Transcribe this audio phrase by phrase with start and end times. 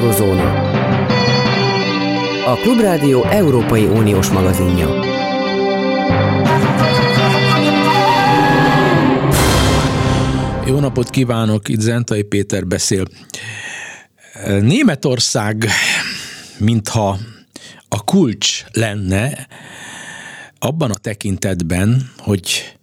[0.00, 0.60] Eurozóna.
[2.46, 4.88] A Klubrádió Európai Uniós magazinja.
[10.66, 13.04] Jó napot kívánok, itt Zentai Péter beszél.
[14.60, 15.66] Németország,
[16.58, 17.18] mintha
[17.88, 19.46] a kulcs lenne
[20.58, 22.76] abban a tekintetben, hogy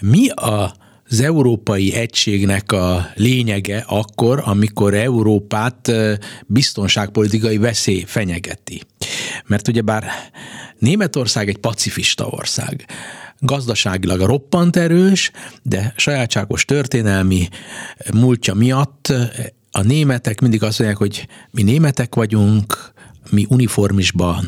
[0.00, 0.74] mi a
[1.08, 5.92] az európai egységnek a lényege akkor, amikor Európát
[6.46, 8.82] biztonságpolitikai veszély fenyegeti.
[9.46, 10.04] Mert ugyebár
[10.78, 12.86] Németország egy pacifista ország
[13.38, 15.30] gazdaságilag roppant erős,
[15.62, 17.48] de sajátságos történelmi
[18.12, 19.12] múltja miatt
[19.70, 22.93] a németek mindig azt mondják, hogy mi németek vagyunk,
[23.30, 24.46] mi uniformisban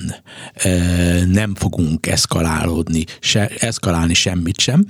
[1.26, 4.86] nem fogunk eszkalálódni, se, eszkalálni semmit sem.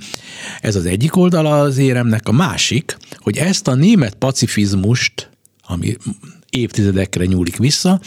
[0.61, 2.27] Ez az egyik oldala az éremnek.
[2.27, 5.29] A másik, hogy ezt a német pacifizmust,
[5.67, 5.95] ami
[6.49, 7.99] évtizedekre nyúlik vissza,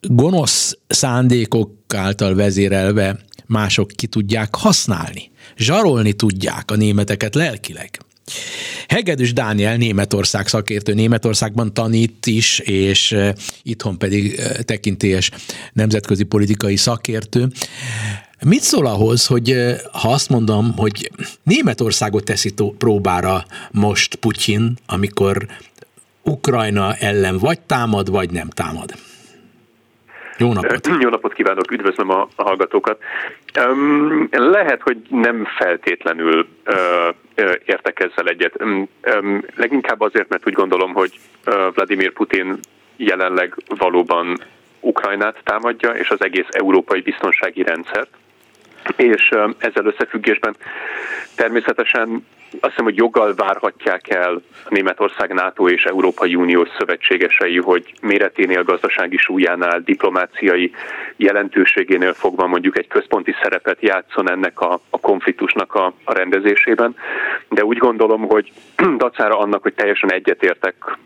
[0.00, 5.30] gonosz szándékok által vezérelve mások ki tudják használni.
[5.56, 7.98] Zsarolni tudják a németeket lelkileg.
[8.88, 13.16] Hegedűs Dániel Németország szakértő, Németországban tanít is, és
[13.62, 15.30] itthon pedig tekintélyes
[15.72, 17.46] nemzetközi politikai szakértő.
[18.44, 19.54] Mit szól ahhoz, hogy
[20.02, 21.10] ha azt mondom, hogy
[21.42, 25.36] Németországot teszi próbára most Putyin, amikor
[26.22, 28.90] Ukrajna ellen vagy támad, vagy nem támad?
[30.38, 30.86] Jó napot!
[31.04, 32.98] Jó napot kívánok, üdvözlöm a, hallgatókat.
[34.30, 36.46] Lehet, hogy nem feltétlenül
[37.64, 38.54] értek ezzel egyet.
[39.56, 41.18] Leginkább azért, mert úgy gondolom, hogy
[41.74, 42.58] Vladimir Putin
[42.96, 44.38] jelenleg valóban
[44.80, 48.10] Ukrajnát támadja, és az egész európai biztonsági rendszert.
[48.96, 50.56] És ezzel összefüggésben
[51.36, 52.26] természetesen
[52.60, 59.16] azt hiszem, hogy joggal várhatják el Németország NATO és Európai Uniós szövetségesei, hogy méreténél, gazdasági
[59.16, 60.72] súlyánál, diplomáciai
[61.16, 66.96] jelentőségénél fogva mondjuk egy központi szerepet játszon ennek a, a konfliktusnak a, a rendezésében.
[67.48, 68.52] De úgy gondolom, hogy
[68.96, 70.98] dacára annak, hogy teljesen egyetértek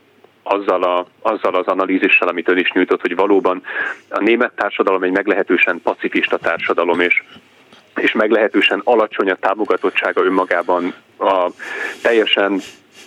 [0.42, 3.62] azzal, a, azzal az analízissel, amit ön is nyújtott, hogy valóban
[4.08, 7.22] a német társadalom egy meglehetősen pacifista társadalom, és
[7.96, 10.94] és meglehetősen alacsony a támogatottsága önmagában.
[11.18, 11.50] A
[12.02, 12.60] teljesen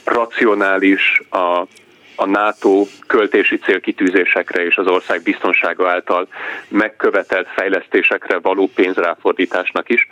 [0.04, 1.68] racionális, a,
[2.16, 6.28] a NATO költési célkitűzésekre és az ország biztonsága által
[6.68, 10.08] megkövetelt fejlesztésekre való pénzráfordításnak is,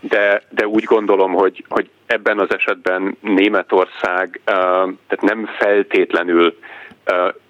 [0.00, 6.56] de, de úgy gondolom, hogy, hogy ebben az esetben Németország tehát nem feltétlenül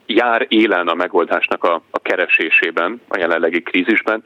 [0.06, 4.22] jár élen a megoldásnak a, a keresésében, a jelenlegi krízisben,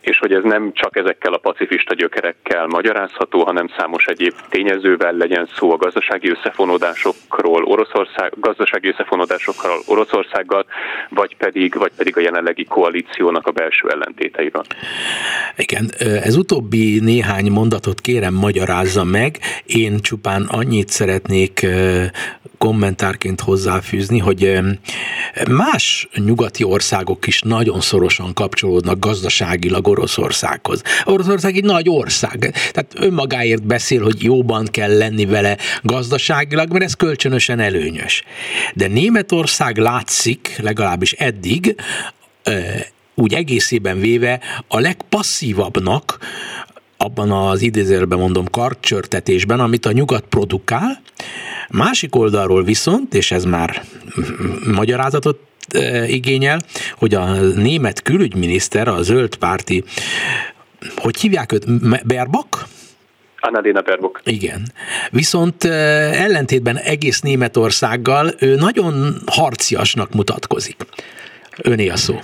[0.00, 5.48] és hogy ez nem csak ezekkel a pacifista gyökerekkel magyarázható, hanem számos egyéb tényezővel legyen
[5.56, 10.64] szó a gazdasági összefonódásokról Oroszország, gazdasági összefonódásokról Oroszországgal,
[11.08, 14.64] vagy pedig, vagy pedig a jelenlegi koalíciónak a belső ellentéteiről.
[15.56, 19.38] Igen, ez utóbbi néhány mondatot kérem magyarázza meg.
[19.66, 21.66] Én csupán annyit szeretnék
[22.58, 24.58] kommentárként hozzáfűzni, hogy
[25.50, 30.82] más nyugati országok is nagyon szorosan kapcsolódnak gazdaságilag Oroszországhoz.
[31.04, 32.38] Oroszország egy nagy ország,
[32.72, 38.22] tehát önmagáért beszél, hogy jóban kell lenni vele gazdaságilag, mert ez kölcsönösen előnyös.
[38.74, 41.74] De Németország látszik, legalábbis eddig,
[43.14, 46.18] úgy egészében véve a legpasszívabbnak
[46.96, 51.02] abban az idézőjelben mondom karcsörtetésben, amit a nyugat produkál,
[51.68, 53.84] másik oldalról viszont, és ez már
[54.72, 55.49] magyarázatot
[56.06, 56.60] igényel,
[56.94, 59.84] hogy a német külügyminiszter, a zöld párti,
[60.96, 61.64] hogy hívják őt,
[62.06, 62.64] Berbak?
[63.40, 64.20] Annalena Baerbock.
[64.24, 64.62] Igen.
[65.10, 70.76] Viszont ellentétben egész Németországgal ő nagyon harciasnak mutatkozik.
[71.62, 72.18] Öné a szó.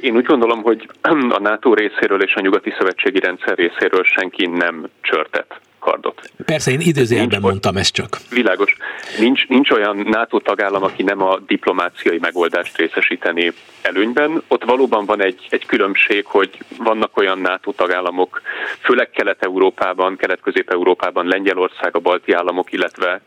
[0.00, 0.88] Én úgy gondolom, hogy
[1.28, 6.30] a NATO részéről és a nyugati szövetségi rendszer részéről senki nem csörtet kardot.
[6.44, 8.18] Persze, én időzőjelben mondtam ezt csak.
[8.30, 8.76] Világos.
[9.18, 14.42] Nincs, nincs olyan NATO tagállam, aki nem a diplomáciai megoldást részesíteni előnyben.
[14.48, 18.42] Ott valóban van egy, egy különbség, hogy vannak olyan NATO tagállamok,
[18.80, 23.20] főleg Kelet-Európában, Kelet-Közép-Európában, Lengyelország, a balti államok, illetve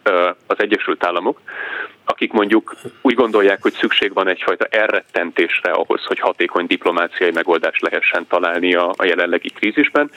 [0.48, 1.42] az Egyesült Államok,
[2.06, 8.28] akik mondjuk úgy gondolják, hogy szükség van egyfajta elrettentésre ahhoz, hogy hatékony diplomáciai megoldást lehessen
[8.28, 10.12] találni a, a jelenlegi krízisben,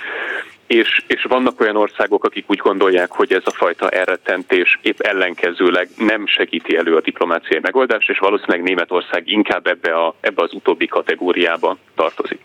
[0.71, 5.89] és, és vannak olyan országok, akik úgy gondolják, hogy ez a fajta elrettentés épp ellenkezőleg
[5.97, 10.87] nem segíti elő a diplomáciai megoldást, és valószínűleg Németország inkább ebbe, a, ebbe az utóbbi
[10.87, 12.41] kategóriába tartozik.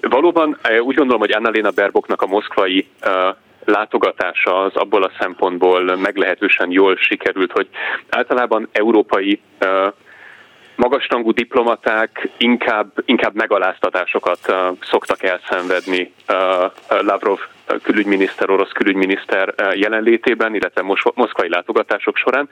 [0.00, 5.96] Valóban eh, úgy gondolom, hogy Annalena Berboknak a moszkvai uh, látogatása az abból a szempontból
[5.96, 7.68] meglehetősen jól sikerült, hogy
[8.08, 9.92] általában európai uh,
[10.80, 16.12] magasrangú diplomaták inkább, inkább megaláztatásokat szoktak elszenvedni
[16.88, 17.38] Lavrov
[17.82, 20.82] külügyminiszter, orosz külügyminiszter jelenlétében, illetve
[21.14, 22.48] moszkvai látogatások során,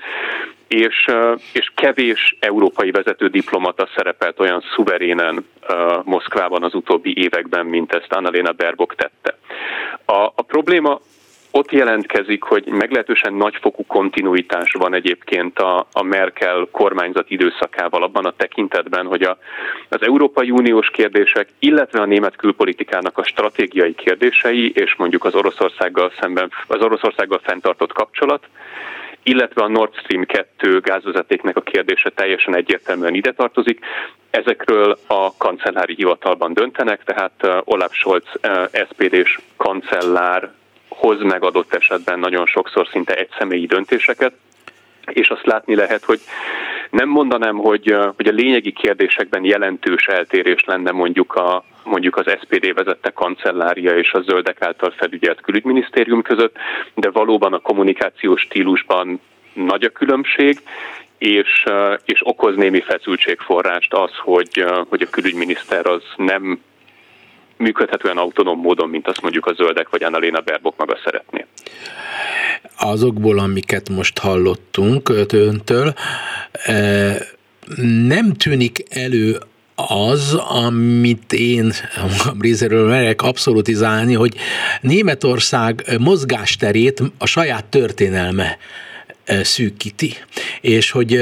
[0.68, 1.06] és,
[1.52, 5.46] és kevés európai vezető diplomata szerepelt olyan szuverénen
[6.04, 9.38] Moszkvában az utóbbi években, mint ezt Annalena Baerbock tette.
[10.04, 11.00] A, a probléma
[11.50, 18.34] ott jelentkezik, hogy meglehetősen nagyfokú kontinuitás van egyébként a, a Merkel kormányzat időszakával abban a
[18.36, 19.38] tekintetben, hogy a,
[19.88, 26.12] az Európai Uniós kérdések, illetve a német külpolitikának a stratégiai kérdései, és mondjuk az Oroszországgal
[26.20, 28.48] szemben, az Oroszországgal fenntartott kapcsolat,
[29.22, 33.80] illetve a Nord Stream 2 gázvezetéknek a kérdése teljesen egyértelműen ide tartozik.
[34.30, 40.50] Ezekről a kancellári hivatalban döntenek, tehát uh, Olaf Scholz uh, SPD-s kancellár
[40.98, 44.32] hoz meg adott esetben nagyon sokszor szinte egyszemélyi döntéseket,
[45.06, 46.20] és azt látni lehet, hogy
[46.90, 52.74] nem mondanám, hogy, hogy a lényegi kérdésekben jelentős eltérés lenne mondjuk, a, mondjuk az SPD
[52.74, 56.56] vezette kancellária és a zöldek által felügyelt külügyminisztérium között,
[56.94, 59.20] de valóban a kommunikációs stílusban
[59.52, 60.60] nagy a különbség,
[61.18, 61.64] és,
[62.04, 66.60] és okoz némi feszültségforrást az, hogy, hogy a külügyminiszter az nem
[67.58, 71.46] működhetően autonóm módon, mint azt mondjuk a zöldek vagy Annalena Baerbock maga szeretné.
[72.78, 75.94] Azokból, amiket most hallottunk öntől,
[78.06, 79.38] nem tűnik elő
[79.86, 81.72] az, amit én
[82.18, 84.36] magam részéről merek abszolutizálni, hogy
[84.80, 88.58] Németország mozgásterét a saját történelme
[89.42, 90.14] szűkíti,
[90.60, 91.14] és hogy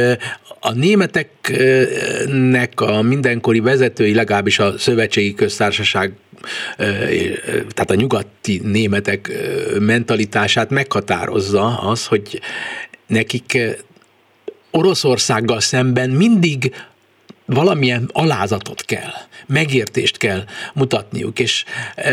[0.60, 6.12] a németeknek a mindenkori vezetői, legalábbis a szövetségi köztársaság
[7.68, 9.32] tehát a nyugati németek
[9.78, 12.40] mentalitását meghatározza az, hogy
[13.06, 13.58] nekik
[14.70, 16.72] Oroszországgal szemben mindig
[17.46, 19.12] valamilyen alázatot kell,
[19.46, 20.44] megértést kell
[20.74, 21.64] mutatniuk, és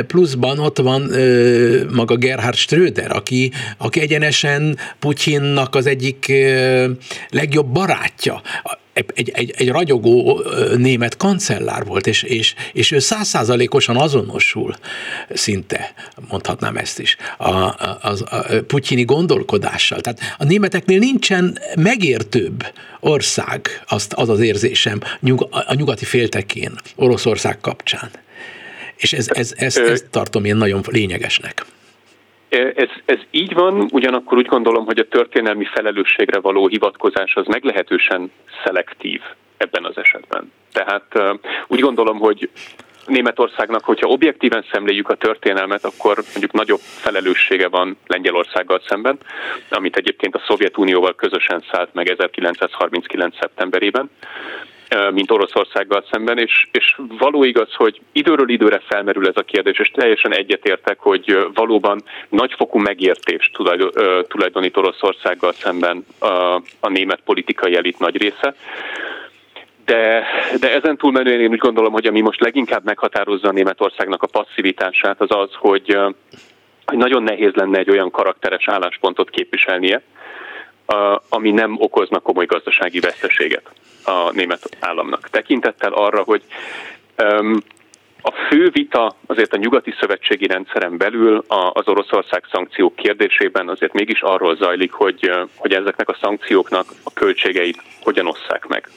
[0.08, 6.90] pluszban ott van ö, maga Gerhard Ströder, aki, aki egyenesen Putyinnak az egyik ö,
[7.30, 8.42] legjobb barátja
[8.94, 10.44] egy, egy, egy ragyogó
[10.78, 14.76] német kancellár volt, és, és, és ő százszázalékosan azonosul
[15.34, 15.94] szinte,
[16.30, 20.02] mondhatnám ezt is, a, a, a, a putyini gondolkodással.
[20.02, 22.66] Tehát a németeknél nincsen megértőbb
[23.00, 28.10] ország, azt, az az érzésem, nyug, a nyugati féltekén, Oroszország kapcsán.
[28.96, 31.66] És ez, ez, ez, ezt tartom én nagyon lényegesnek.
[32.54, 38.32] Ez, ez így van, ugyanakkor úgy gondolom, hogy a történelmi felelősségre való hivatkozás az meglehetősen
[38.64, 39.22] szelektív
[39.58, 40.52] ebben az esetben.
[40.72, 42.50] Tehát úgy gondolom, hogy
[43.06, 49.18] Németországnak, hogyha objektíven szemléljük a történelmet, akkor mondjuk nagyobb felelőssége van Lengyelországgal szemben,
[49.70, 53.38] amit egyébként a Szovjetunióval közösen szállt meg 1939.
[53.40, 54.10] szeptemberében
[55.14, 59.92] mint Oroszországgal szemben, és, és való igaz, hogy időről időre felmerül ez a kérdés, és
[59.92, 63.58] teljesen egyetértek, hogy valóban nagyfokú megértést
[64.28, 66.28] tulajdonít Oroszországgal szemben a,
[66.80, 68.56] a német politikai elit nagy része.
[69.86, 70.24] De,
[70.60, 75.22] de ezen túlmenően én úgy gondolom, hogy ami most leginkább meghatározza a Németországnak a passzivitását,
[75.22, 75.98] az az, hogy,
[76.86, 80.02] hogy nagyon nehéz lenne egy olyan karakteres álláspontot képviselnie,
[81.30, 83.72] ami nem okozna komoly gazdasági veszteséget
[84.04, 85.30] a német államnak.
[85.30, 86.44] Tekintettel arra, hogy
[88.22, 94.22] a fő vita azért a nyugati szövetségi rendszeren belül az Oroszország szankciók kérdésében azért mégis
[94.22, 98.90] arról zajlik, hogy, hogy ezeknek a szankcióknak a költségeit hogyan osszák meg.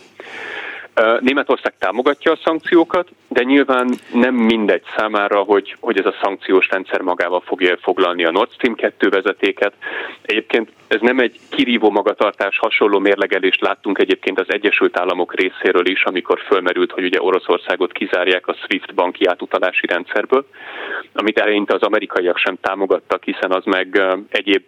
[1.20, 7.00] Németország támogatja a szankciókat, de nyilván nem mindegy számára, hogy, hogy ez a szankciós rendszer
[7.00, 9.72] magával fogja foglalni a Nord Stream 2 vezetéket.
[10.22, 16.04] Egyébként ez nem egy kirívó magatartás, hasonló mérlegelést láttunk egyébként az Egyesült Államok részéről is,
[16.04, 20.46] amikor fölmerült, hogy ugye Oroszországot kizárják a SWIFT banki átutalási rendszerből,
[21.12, 24.62] amit eleinte az amerikaiak sem támogattak, hiszen az meg egyéb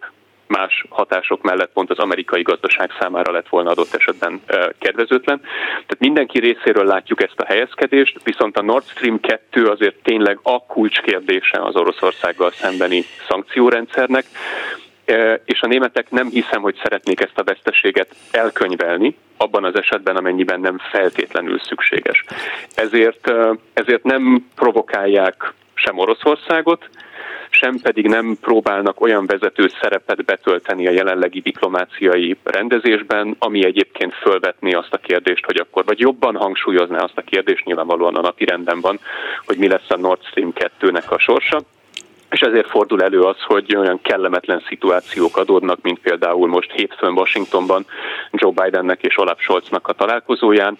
[0.49, 4.41] más hatások mellett pont az amerikai gazdaság számára lett volna adott esetben
[4.79, 5.39] kedvezőtlen.
[5.69, 10.65] Tehát mindenki részéről látjuk ezt a helyezkedést, viszont a Nord Stream 2 azért tényleg a
[10.65, 14.25] kulcskérdése az Oroszországgal szembeni szankciórendszernek,
[15.45, 20.59] és a németek nem hiszem, hogy szeretnék ezt a veszteséget elkönyvelni, abban az esetben, amennyiben
[20.59, 22.23] nem feltétlenül szükséges.
[22.75, 23.31] Ezért,
[23.73, 26.89] ezért nem provokálják sem Oroszországot,
[27.49, 34.73] sem pedig nem próbálnak olyan vezető szerepet betölteni a jelenlegi diplomáciai rendezésben, ami egyébként fölvetni
[34.73, 38.81] azt a kérdést, hogy akkor, vagy jobban hangsúlyozná azt a kérdést, nyilvánvalóan a napi renden
[38.81, 38.99] van,
[39.45, 41.61] hogy mi lesz a Nord Stream 2-nek a sorsa.
[42.29, 47.85] És ezért fordul elő az, hogy olyan kellemetlen szituációk adódnak, mint például most hétfőn Washingtonban
[48.31, 50.77] Joe Bidennek és Olaf Scholznak a találkozóján,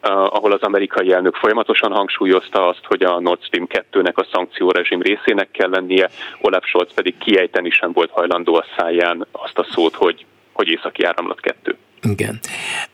[0.00, 5.50] ahol az amerikai elnök folyamatosan hangsúlyozta azt, hogy a Nord Stream 2-nek a szankciórezsim részének
[5.50, 10.24] kell lennie, Olaf Scholz pedig kiejteni sem volt hajlandó a száján azt a szót, hogy,
[10.52, 11.76] hogy északi áramlat 2.
[12.02, 12.38] Igen.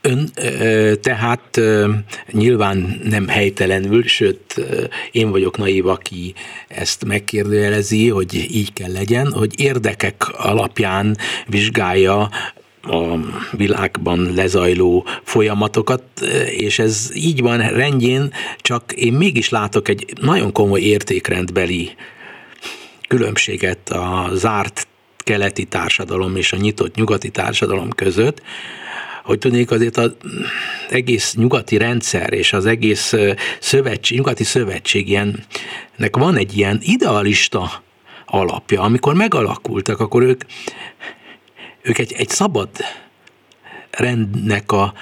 [0.00, 0.28] Ön
[1.00, 1.61] tehát
[2.30, 4.61] nyilván nem helytelenül, sőt
[5.11, 6.34] én vagyok naív, aki
[6.68, 12.28] ezt megkérdőjelezi, hogy így kell legyen, hogy érdekek alapján vizsgálja
[12.86, 13.18] a
[13.52, 16.02] világban lezajló folyamatokat,
[16.46, 21.90] és ez így van rendjén, csak én mégis látok egy nagyon komoly értékrendbeli
[23.08, 24.86] különbséget a zárt
[25.18, 28.42] keleti társadalom és a nyitott nyugati társadalom között,
[29.24, 30.12] hogy tudnék azért az
[30.88, 33.14] egész nyugati rendszer és az egész
[33.60, 37.82] szövetség, nyugati szövetség ilyennek van egy ilyen idealista
[38.26, 38.82] alapja.
[38.82, 40.42] Amikor megalakultak, akkor ők
[41.84, 42.68] ők egy, egy szabad
[43.90, 44.94] rendnek a,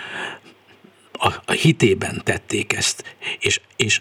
[1.12, 3.16] a, a hitében tették ezt.
[3.38, 4.00] És, és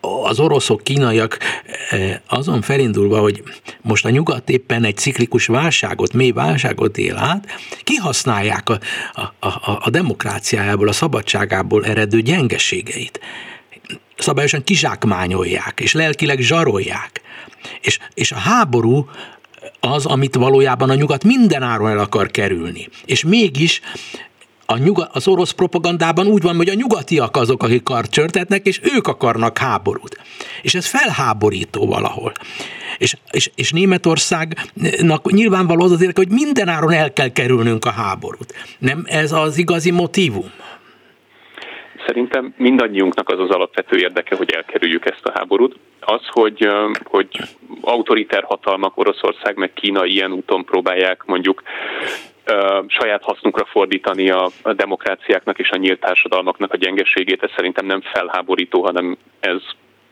[0.00, 1.38] az oroszok, kínaiak
[1.90, 3.42] e, azon felindulva, hogy
[3.82, 7.46] most a nyugat éppen egy ciklikus válságot, mély válságot él át,
[7.82, 8.78] kihasználják a,
[9.12, 13.20] a, a, a demokráciájából, a szabadságából eredő gyengeségeit.
[14.16, 17.20] Szabályosan kizsákmányolják, és lelkileg zsarolják.
[17.80, 19.08] És, és a háború
[19.80, 22.88] az, amit valójában a nyugat mindenáron el akar kerülni.
[23.04, 23.80] És mégis
[24.66, 29.06] a nyugat, az orosz propagandában úgy van, hogy a nyugatiak azok, akik karcsörtetnek, és ők
[29.06, 30.18] akarnak háborút.
[30.62, 32.32] És ez felháborító valahol.
[32.98, 38.54] És, és, és Németországnak nyilvánvaló az az hogy mindenáron el kell kerülnünk a háborút.
[38.78, 40.50] Nem ez az igazi motivum?
[42.06, 45.76] Szerintem mindannyiunknak az az alapvető érdeke, hogy elkerüljük ezt a háborút.
[46.00, 46.68] Az, hogy,
[47.04, 47.28] hogy
[47.80, 51.62] autoriter hatalmak, Oroszország meg Kína ilyen úton próbálják mondjuk
[52.86, 58.82] saját hasznunkra fordítani a demokráciáknak és a nyílt társadalmaknak a gyengeségét, ez szerintem nem felháborító,
[58.82, 59.60] hanem ez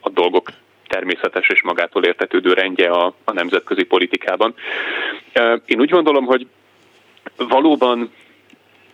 [0.00, 0.50] a dolgok
[0.88, 4.54] természetes és magától értetődő rendje a, a nemzetközi politikában.
[5.64, 6.46] Én úgy gondolom, hogy
[7.36, 8.10] valóban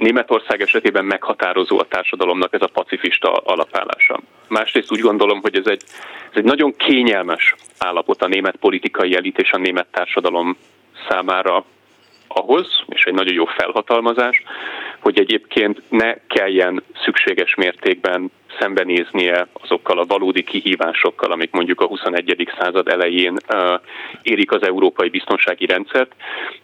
[0.00, 4.20] Németország esetében meghatározó a társadalomnak ez a pacifista alapállása.
[4.48, 5.82] Másrészt úgy gondolom, hogy ez egy,
[6.30, 10.56] ez egy nagyon kényelmes állapot a német politikai elit és a német társadalom
[11.08, 11.64] számára
[12.34, 14.42] ahhoz, és egy nagyon jó felhatalmazás,
[15.00, 22.48] hogy egyébként ne kelljen szükséges mértékben szembenéznie azokkal a valódi kihívásokkal, amik mondjuk a 21.
[22.58, 23.36] század elején
[24.22, 26.14] érik az európai biztonsági rendszert,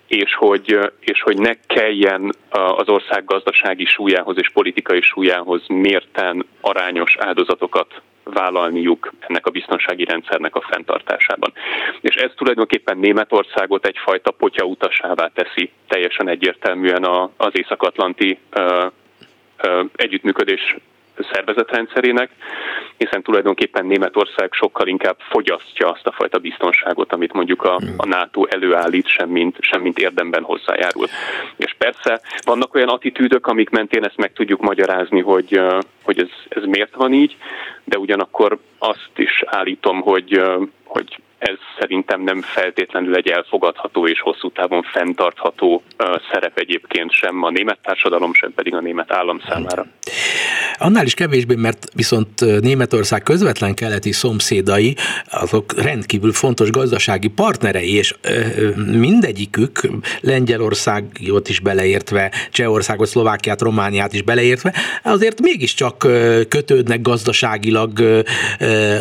[0.07, 7.17] és hogy, és hogy ne kelljen az ország gazdasági súlyához és politikai súlyához mérten arányos
[7.19, 11.53] áldozatokat vállalniuk ennek a biztonsági rendszernek a fenntartásában.
[12.01, 17.05] És ez tulajdonképpen Németországot egyfajta potyautasává teszi teljesen egyértelműen
[17.37, 18.39] az észak-atlanti
[19.95, 20.77] együttműködés
[21.33, 22.31] szervezetrendszerének,
[22.97, 28.45] hiszen tulajdonképpen Németország sokkal inkább fogyasztja azt a fajta biztonságot, amit mondjuk a, a NATO
[28.45, 31.07] előállít, semmint, semmint érdemben hozzájárul.
[31.57, 35.61] És persze vannak olyan attitűdök, amik mentén ezt meg tudjuk magyarázni, hogy,
[36.03, 37.37] hogy ez, ez miért van így,
[37.85, 40.43] de ugyanakkor azt is állítom, hogy,
[40.85, 45.83] hogy ez szerintem nem feltétlenül egy elfogadható és hosszú távon fenntartható
[46.33, 49.87] szerep egyébként sem a német társadalom, sem pedig a német állam számára.
[50.79, 54.97] Annál is kevésbé, mert viszont Németország közvetlen keleti szomszédai,
[55.31, 58.15] azok rendkívül fontos gazdasági partnerei, és
[58.77, 59.81] mindegyikük,
[60.21, 65.99] Lengyelországot is beleértve, Csehországot, Szlovákiát, Romániát is beleértve, azért mégiscsak
[66.49, 68.01] kötődnek gazdaságilag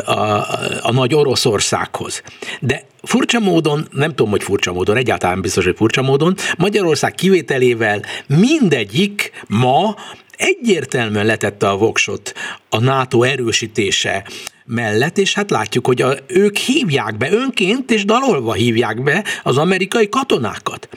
[0.05, 0.45] a, a,
[0.81, 2.23] a nagy Oroszországhoz.
[2.59, 8.01] De furcsa módon, nem tudom, hogy furcsa módon, egyáltalán biztos, hogy furcsa módon, Magyarország kivételével
[8.27, 9.95] mindegyik ma
[10.37, 12.33] egyértelműen letette a voksot
[12.69, 14.25] a NATO erősítése
[14.65, 19.57] mellett, és hát látjuk, hogy a, ők hívják be önként, és dalolva hívják be az
[19.57, 20.89] amerikai katonákat.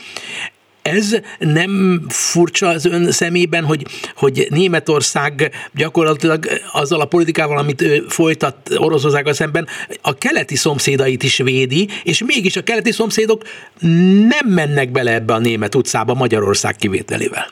[0.88, 3.82] Ez nem furcsa az ön szemében, hogy,
[4.16, 9.66] hogy Németország gyakorlatilag azzal a politikával, amit ő folytat Oroszországgal szemben,
[10.02, 13.42] a keleti szomszédait is védi, és mégis a keleti szomszédok
[14.28, 17.46] nem mennek bele ebbe a német utcába Magyarország kivételével.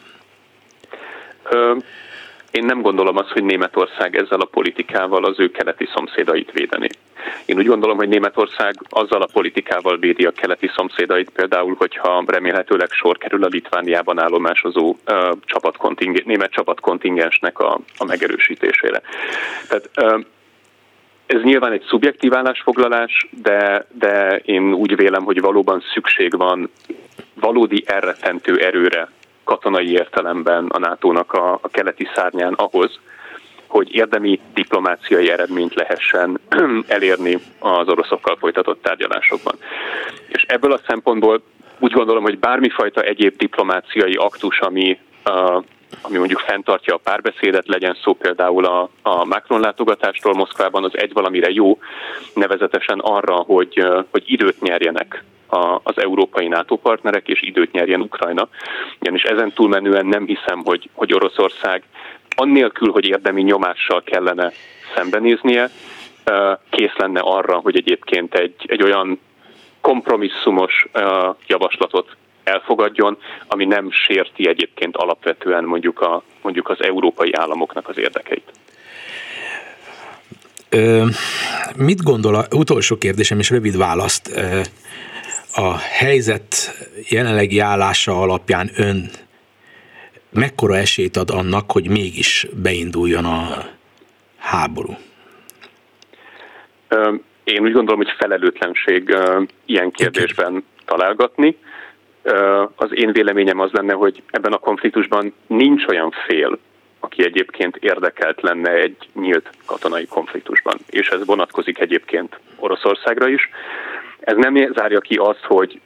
[2.50, 6.88] Én nem gondolom azt, hogy Németország ezzel a politikával az ő keleti szomszédait védeni.
[7.44, 12.90] Én úgy gondolom, hogy Németország azzal a politikával védi a keleti szomszédait, például, hogyha remélhetőleg
[12.90, 19.02] sor kerül a Litvániában állomásozó uh, csapatkonting- német csapatkontingensnek a, a megerősítésére.
[19.68, 20.24] Tehát uh,
[21.26, 26.70] ez nyilván egy szubjektív állásfoglalás, de, de én úgy vélem, hogy valóban szükség van
[27.34, 29.08] valódi elrettentő erőre
[29.44, 32.98] katonai értelemben a NATO-nak a, a keleti szárnyán ahhoz,
[33.66, 36.40] hogy érdemi diplomáciai eredményt lehessen
[36.86, 39.54] elérni az oroszokkal folytatott tárgyalásokban.
[40.28, 41.42] És ebből a szempontból
[41.78, 44.98] úgy gondolom, hogy bármifajta egyéb diplomáciai aktus, ami
[46.02, 51.12] ami mondjuk fenntartja a párbeszédet, legyen szó például a, a Macron látogatástól Moszkvában, az egy
[51.12, 51.78] valamire jó,
[52.34, 58.48] nevezetesen arra, hogy, hogy időt nyerjenek a, az európai NATO partnerek, és időt nyerjen Ukrajna.
[59.00, 61.82] Ugyanis ezen túlmenően nem hiszem, hogy, hogy Oroszország
[62.36, 64.52] annélkül, hogy érdemi nyomással kellene
[64.94, 65.70] szembenéznie,
[66.70, 69.20] kész lenne arra, hogy egyébként egy, egy olyan
[69.80, 70.86] kompromisszumos
[71.46, 78.50] javaslatot elfogadjon, ami nem sérti egyébként alapvetően mondjuk, a, mondjuk az európai államoknak az érdekeit.
[80.68, 81.04] Ö,
[81.76, 84.60] mit gondol, utolsó kérdésem és rövid választ, ö,
[85.54, 86.54] a helyzet
[87.08, 89.10] jelenlegi állása alapján ön
[90.30, 93.64] mekkora esélyt ad annak, hogy mégis beinduljon a
[94.38, 94.96] háború?
[97.44, 99.16] Én úgy gondolom, hogy felelőtlenség
[99.64, 101.56] ilyen kérdésben találgatni.
[102.76, 106.58] Az én véleményem az lenne, hogy ebben a konfliktusban nincs olyan fél,
[107.00, 110.78] aki egyébként érdekelt lenne egy nyílt katonai konfliktusban.
[110.90, 113.50] És ez vonatkozik egyébként Oroszországra is.
[114.20, 115.80] Ez nem zárja ki azt, hogy,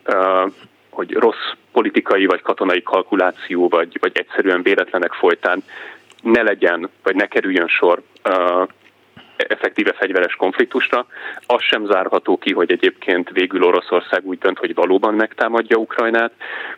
[0.90, 5.62] hogy rossz politikai vagy katonai kalkuláció, vagy, vagy egyszerűen véletlenek folytán
[6.22, 8.02] ne legyen, vagy ne kerüljön sor
[9.36, 11.06] effektíve fegyveres konfliktusra.
[11.46, 16.32] Az sem zárható ki, hogy egyébként végül Oroszország úgy dönt, hogy valóban megtámadja Ukrajnát,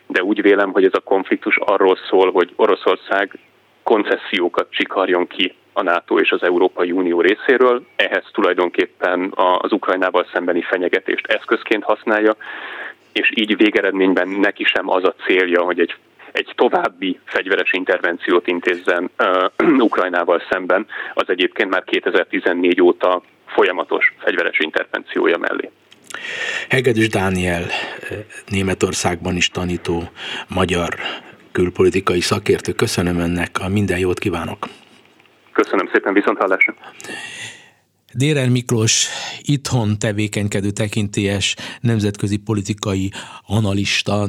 [0.07, 3.37] de úgy vélem, hogy ez a konfliktus arról szól, hogy Oroszország
[3.83, 7.85] koncesziókat csikarjon ki a NATO és az Európai Unió részéről.
[7.95, 12.35] Ehhez tulajdonképpen az Ukrajnával szembeni fenyegetést eszközként használja,
[13.13, 15.95] és így végeredményben neki sem az a célja, hogy egy
[16.31, 24.59] egy további fegyveres intervenciót intézzen uh, Ukrajnával szemben, az egyébként már 2014 óta folyamatos fegyveres
[24.59, 25.71] intervenciója mellé.
[26.69, 27.63] Hegedűs Dániel,
[28.47, 30.03] Németországban is tanító
[30.55, 30.89] magyar
[31.51, 32.71] külpolitikai szakértő.
[32.71, 34.67] Köszönöm önnek, a minden jót kívánok!
[35.51, 36.75] Köszönöm szépen, viszont hallásra!
[38.13, 39.07] Déren Miklós
[39.41, 43.11] itthon tevékenykedő tekintélyes nemzetközi politikai
[43.45, 44.27] analista,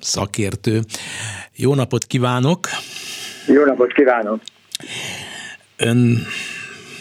[0.00, 0.80] szakértő.
[1.56, 2.68] Jó napot kívánok!
[3.46, 4.42] Jó napot kívánok!
[5.76, 6.26] Ön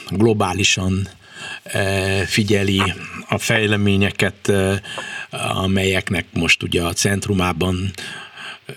[0.09, 1.07] globálisan
[1.63, 2.81] eh, figyeli
[3.27, 4.79] a fejleményeket, eh,
[5.63, 7.91] amelyeknek most ugye a centrumában
[8.65, 8.75] eh,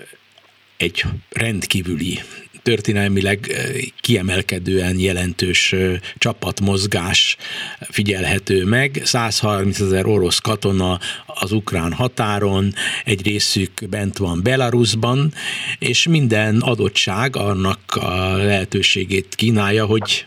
[0.77, 2.19] egy rendkívüli
[2.63, 3.71] történelmileg eh,
[4.01, 7.37] kiemelkedően jelentős eh, csapatmozgás
[7.81, 9.01] figyelhető meg.
[9.05, 15.33] 130 ezer orosz katona az ukrán határon, egy részük bent van Belarusban,
[15.79, 20.27] és minden adottság annak a lehetőségét kínálja, hogy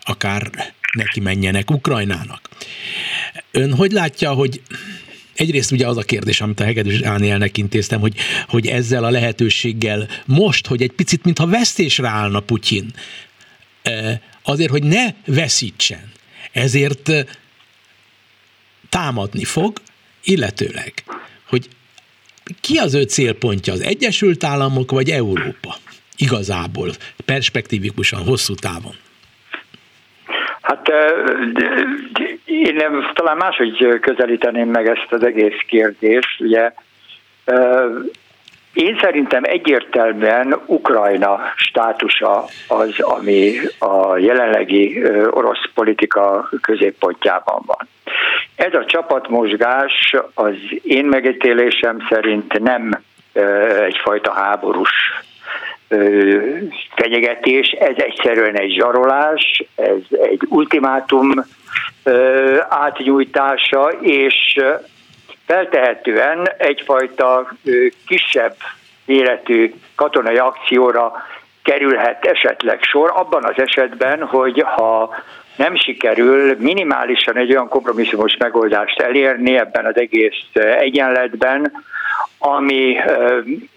[0.00, 0.50] akár
[0.92, 2.48] neki menjenek Ukrajnának.
[3.50, 4.60] Ön hogy látja, hogy
[5.34, 8.16] egyrészt ugye az a kérdés, amit a Hegedűs Dánielnek intéztem, hogy,
[8.46, 12.94] hogy ezzel a lehetőséggel most, hogy egy picit mintha vesztésre állna Putyin,
[14.42, 16.12] azért, hogy ne veszítsen,
[16.52, 17.10] ezért
[18.88, 19.80] támadni fog,
[20.24, 21.04] illetőleg,
[21.48, 21.68] hogy
[22.60, 25.78] ki az ő célpontja, az Egyesült Államok vagy Európa?
[26.16, 28.96] Igazából, perspektívikusan, hosszú távon.
[30.62, 30.92] Hát
[32.44, 32.82] én
[33.14, 36.40] talán máshogy közelíteném meg ezt az egész kérdést.
[36.40, 36.72] Ugye
[38.72, 47.88] én szerintem egyértelműen Ukrajna státusa az, ami a jelenlegi orosz politika középpontjában van.
[48.56, 53.02] Ez a csapatmozgás az én megítélésem szerint nem
[53.86, 54.90] egyfajta háborús
[56.94, 61.30] fenyegetés, ez egyszerűen egy zsarolás, ez egy ultimátum
[62.68, 64.60] átnyújtása, és
[65.46, 67.52] feltehetően egyfajta
[68.06, 68.56] kisebb
[69.06, 71.12] életű katonai akcióra
[71.62, 75.14] kerülhet esetleg sor, abban az esetben, hogy ha
[75.56, 80.44] nem sikerül minimálisan egy olyan kompromisszumos megoldást elérni ebben az egész
[80.78, 81.72] egyenletben,
[82.38, 82.96] ami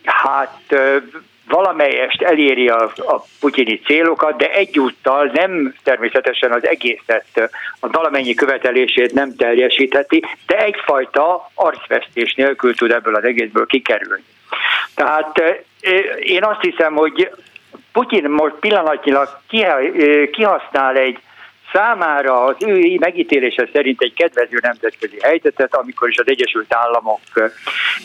[0.04, 0.76] hát
[1.48, 9.14] valamelyest eléri a, a putyini célokat, de egyúttal nem természetesen az egészet, a valamennyi követelését
[9.14, 14.24] nem teljesítheti, de egyfajta arcvesztés nélkül tud ebből az egészből kikerülni.
[14.96, 15.64] Tehát
[16.20, 17.30] én azt hiszem, hogy
[17.92, 19.30] Putyin most pillanatnyilag
[20.32, 21.20] kihasznál egy
[21.76, 27.20] számára az ő megítélése szerint egy kedvező nemzetközi helyzetet, amikor is az Egyesült Államok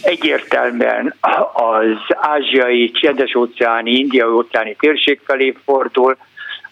[0.03, 1.15] egyértelműen
[1.53, 6.17] az ázsiai, csendes óceáni, indiai óceáni térség felé fordul,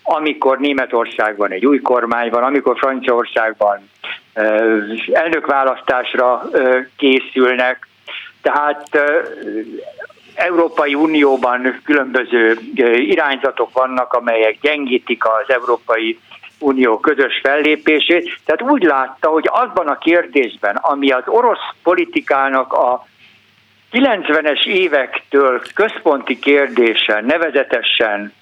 [0.02, 3.90] amikor Németországban egy új kormány van, amikor Franciaországban
[5.12, 6.48] elnökválasztásra
[6.96, 7.88] készülnek,
[8.42, 9.00] tehát
[10.34, 12.58] Európai Unióban különböző
[12.96, 16.18] irányzatok vannak, amelyek gyengítik az Európai
[16.58, 18.38] Unió közös fellépését.
[18.44, 23.06] Tehát úgy látta, hogy azban a kérdésben, ami az orosz politikának a
[23.92, 28.32] 90-es évektől központi kérdése, nevezetesen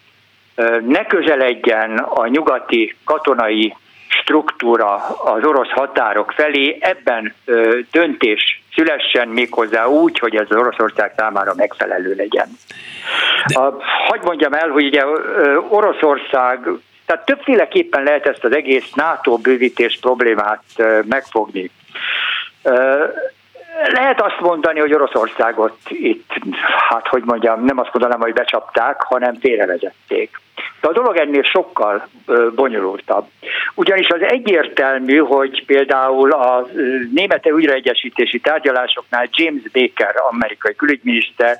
[0.87, 3.75] ne közeledjen a nyugati katonai
[4.09, 7.35] struktúra az orosz határok felé, ebben
[7.91, 12.49] döntés szülessen méghozzá úgy, hogy ez az Oroszország számára megfelelő legyen.
[13.47, 13.61] De...
[13.61, 13.77] A,
[14.09, 15.05] hagy mondjam el, hogy ugye
[15.69, 16.69] Oroszország,
[17.07, 20.63] tehát többféleképpen lehet ezt az egész NATO bővítés problémát
[21.09, 21.71] megfogni.
[23.93, 26.31] Lehet azt mondani, hogy Oroszországot itt,
[26.89, 30.41] hát hogy mondjam, nem azt mondanám, hogy becsapták, hanem félrevezették.
[30.81, 32.09] De a dolog ennél sokkal
[32.55, 33.27] bonyolultabb.
[33.75, 36.67] Ugyanis az egyértelmű, hogy például a
[37.13, 41.59] német újraegyesítési tárgyalásoknál James Baker, amerikai külügyminiszter,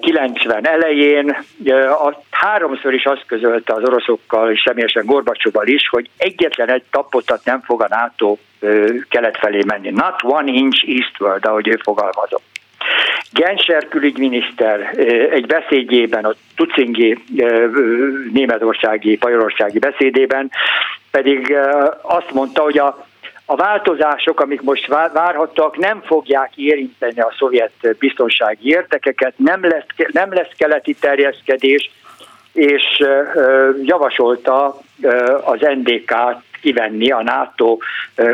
[0.00, 1.36] 90 elején
[2.04, 7.44] a, háromszor is azt közölte az oroszokkal és személyesen Gorbacsóval is, hogy egyetlen egy tapotat
[7.44, 8.36] nem fog a NATO
[9.08, 9.90] kelet felé menni.
[9.90, 12.42] Not one inch eastward, ahogy ő fogalmazott.
[13.32, 14.94] Genscher külügyminiszter
[15.30, 17.18] egy beszédjében, a Tucingi
[18.32, 20.50] németországi, bajorországi beszédében
[21.10, 21.56] pedig
[22.02, 23.06] azt mondta, hogy a
[23.50, 30.32] a változások, amik most várhattak, nem fogják érinteni a szovjet biztonsági értekeket, nem lesz, nem
[30.32, 31.90] lesz keleti terjeszkedés,
[32.52, 33.02] és
[33.82, 34.78] javasolta
[35.44, 37.78] az NDK-t kivenni a NATO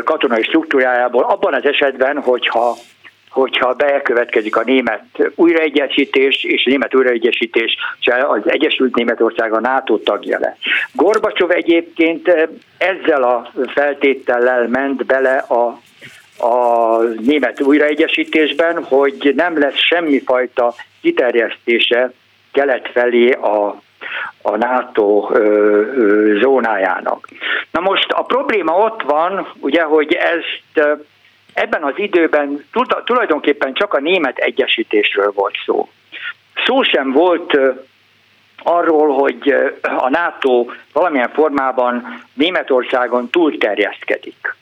[0.03, 2.75] katonai struktúrájából, abban az esetben, hogyha
[3.37, 5.03] hogyha bekövetkezik a német
[5.35, 7.75] újraegyesítés, és a német újraegyesítés
[8.27, 10.57] az Egyesült Németország a NATO tagja lesz.
[10.91, 12.31] Gorbacsov egyébként
[12.77, 15.79] ezzel a feltétellel ment bele a
[16.39, 22.11] a német újraegyesítésben, hogy nem lesz semmifajta kiterjesztése
[22.51, 23.81] kelet felé a,
[24.41, 27.27] a NATO ö, ö, zónájának.
[27.71, 30.99] Na most a probléma ott van, ugye, hogy ezt
[31.57, 32.65] Ebben az időben
[33.05, 35.89] tulajdonképpen csak a német egyesítésről volt szó.
[36.65, 37.57] Szó sem volt
[38.63, 44.55] arról, hogy a NATO valamilyen formában Németországon túlterjeszkedik.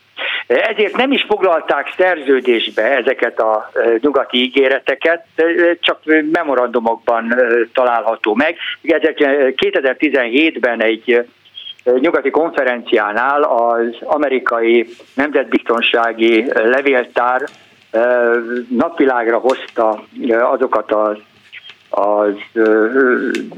[0.47, 5.25] Ezért nem is foglalták szerződésbe ezeket a nyugati ígéreteket,
[5.79, 5.99] csak
[6.31, 7.35] memorandumokban
[7.73, 8.57] található meg.
[8.83, 11.25] 2017-ben egy
[11.99, 17.41] nyugati konferenciánál az amerikai nemzetbiztonsági levéltár
[18.69, 20.03] napvilágra hozta
[20.51, 21.17] azokat az
[21.89, 22.35] az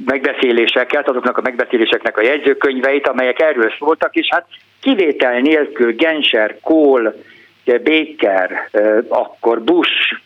[0.06, 4.46] megbeszéléseket, azoknak a megbeszéléseknek a jegyzőkönyveit, amelyek erről szóltak, és hát
[4.82, 7.14] kivétel nélkül Genscher, Kohl,
[7.66, 8.70] Baker,
[9.08, 10.22] akkor Bush,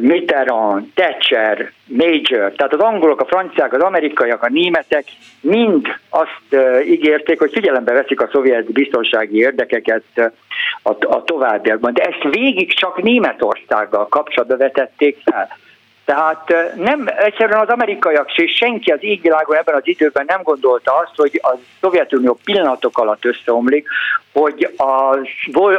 [0.00, 5.04] Mitterrand, Thatcher, Major, tehát az angolok, a franciák, az amerikaiak, a németek
[5.40, 10.32] mind azt ígérték, hogy figyelembe veszik a szovjet biztonsági érdekeket
[10.82, 11.94] a, továbbiakban.
[11.94, 15.48] De ezt végig csak Németországgal kapcsolatban vetették fel.
[16.10, 21.16] Tehát nem egyszerűen az amerikaiak és senki az égvilágon ebben az időben nem gondolta azt,
[21.16, 23.88] hogy a Szovjetunió pillanatok alatt összeomlik,
[24.32, 25.16] hogy a,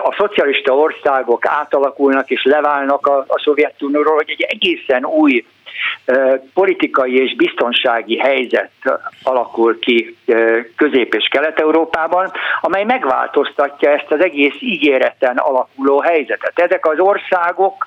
[0.04, 5.46] a szocialista országok átalakulnak és leválnak a, a Szovjetunióról, hogy egy egészen új
[6.54, 8.72] politikai és biztonsági helyzet
[9.24, 10.18] alakul ki
[10.76, 16.60] Közép- és Kelet-Európában, amely megváltoztatja ezt az egész ígéreten alakuló helyzetet.
[16.60, 17.86] Ezek az országok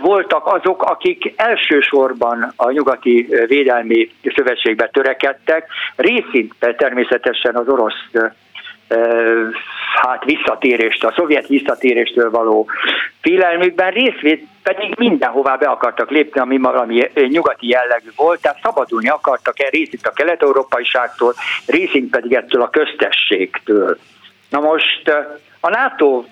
[0.00, 8.10] voltak azok, akik elsősorban a nyugati védelmi szövetségbe törekedtek, részint természetesen az orosz
[9.94, 12.68] hát visszatérést, a szovjet visszatéréstől való
[13.20, 19.60] félelmükben, részvét pedig mindenhová be akartak lépni, ami valami nyugati jellegű volt, tehát szabadulni akartak
[19.60, 21.34] el részint a kelet-európaiságtól,
[21.66, 23.98] részint pedig ettől a köztességtől.
[24.50, 25.12] Na most
[25.64, 26.24] a NATO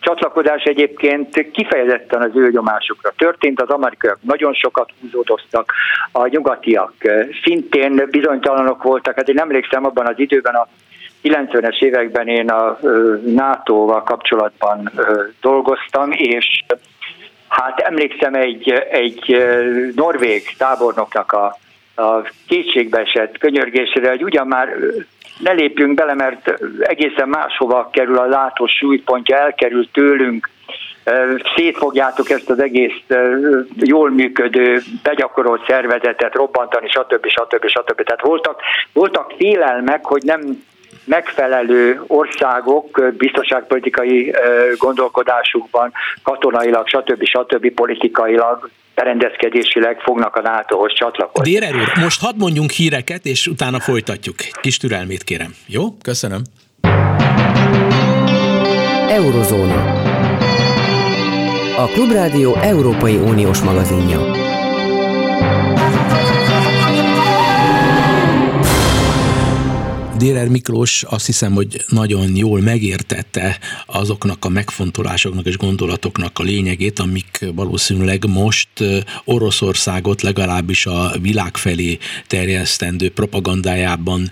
[0.00, 5.72] csatlakozás egyébként kifejezetten az ő nyomásukra történt, az amerikaiak nagyon sokat húzódoztak,
[6.12, 6.92] a nyugatiak
[7.44, 10.68] szintén bizonytalanok voltak, hát én emlékszem abban az időben a
[11.22, 12.78] 90-es években én a
[13.24, 14.90] NATO-val kapcsolatban
[15.40, 16.64] dolgoztam, és
[17.48, 19.36] hát emlékszem egy, egy
[19.94, 21.58] norvég tábornoknak a,
[22.02, 24.68] a kétségbeesett könyörgésére, hogy ugyan már
[25.38, 30.50] ne lépjünk bele, mert egészen máshova kerül a látós súlypontja, elkerül tőlünk
[31.56, 33.02] szétfogjátok ezt az egész
[33.76, 37.26] jól működő, begyakorolt szervezetet, robbantani, stb.
[37.26, 37.66] stb.
[37.66, 38.02] stb.
[38.02, 38.60] Tehát voltak,
[38.92, 40.64] voltak félelmek, hogy nem
[41.08, 44.34] megfelelő országok biztonságpolitikai
[44.78, 45.92] gondolkodásukban,
[46.22, 47.24] katonailag, stb.
[47.24, 47.74] stb.
[47.74, 51.50] politikailag berendezkedésileg fognak a NATO-hoz csatlakozni.
[51.50, 54.36] Dérer úr, most hadd mondjunk híreket, és utána folytatjuk.
[54.60, 55.54] Kis türelmét kérem.
[55.66, 55.82] Jó?
[56.02, 56.42] Köszönöm.
[59.08, 60.06] Eurozóna.
[61.76, 64.47] A Klubrádió Európai Uniós magazinja.
[70.18, 76.98] Dérer Miklós azt hiszem, hogy nagyon jól megértette azoknak a megfontolásoknak és gondolatoknak a lényegét,
[76.98, 78.68] amik valószínűleg most
[79.24, 84.30] Oroszországot legalábbis a világ felé terjesztendő propagandájában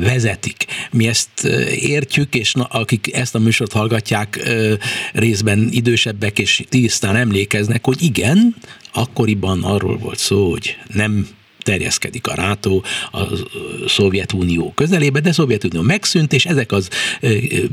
[0.00, 0.66] vezetik.
[0.90, 1.44] Mi ezt
[1.80, 4.50] értjük, és akik ezt a műsort hallgatják,
[5.12, 8.56] részben idősebbek és tisztán emlékeznek, hogy igen,
[8.92, 11.28] akkoriban arról volt szó, hogy nem
[11.66, 12.80] terjeszkedik a NATO
[13.12, 13.20] a
[13.86, 16.88] Szovjetunió közelébe, de Szovjetunió megszűnt, és ezek az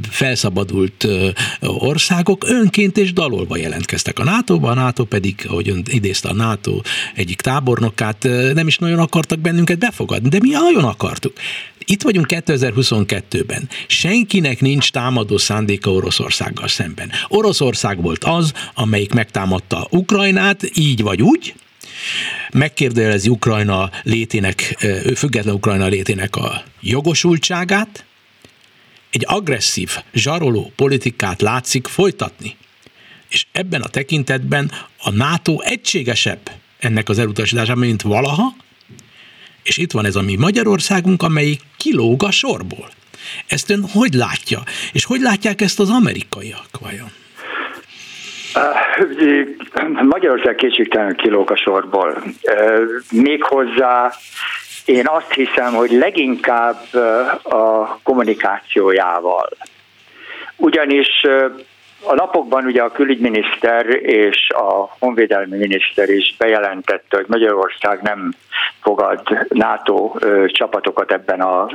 [0.10, 1.08] felszabadult
[1.62, 6.82] országok önként és dalolva jelentkeztek a NATO-ba, a NATO pedig, ahogy ön idézte a NATO
[7.16, 11.34] egyik tábornokát, nem is nagyon akartak bennünket befogadni, de mi nagyon akartuk.
[11.86, 13.70] Itt vagyunk 2022-ben.
[13.88, 17.12] Senkinek nincs támadó szándéka Oroszországgal szemben.
[17.28, 21.54] Oroszország volt az, amelyik megtámadta Ukrajnát, így vagy úgy,
[22.54, 28.06] megkérdőjelezi Ukrajna létének, ő független Ukrajna létének a jogosultságát,
[29.10, 32.56] egy agresszív, zsaroló politikát látszik folytatni.
[33.30, 38.56] És ebben a tekintetben a NATO egységesebb ennek az elutasításában, mint valaha,
[39.64, 42.92] és itt van ez a mi Magyarországunk, amelyik kilóg a sorból.
[43.48, 44.64] Ezt ön hogy látja?
[44.92, 47.12] És hogy látják ezt az amerikaiak vajon?
[50.02, 52.24] Magyarország kétségtelenül kilóg a sorból.
[53.12, 54.12] Méghozzá
[54.86, 56.94] én azt hiszem, hogy leginkább
[57.44, 59.50] a kommunikációjával.
[60.56, 61.08] Ugyanis
[62.06, 68.34] a napokban ugye a külügyminiszter és a honvédelmi miniszter is bejelentette, hogy Magyarország nem
[68.82, 70.16] fogad NATO
[70.48, 71.66] csapatokat ebben a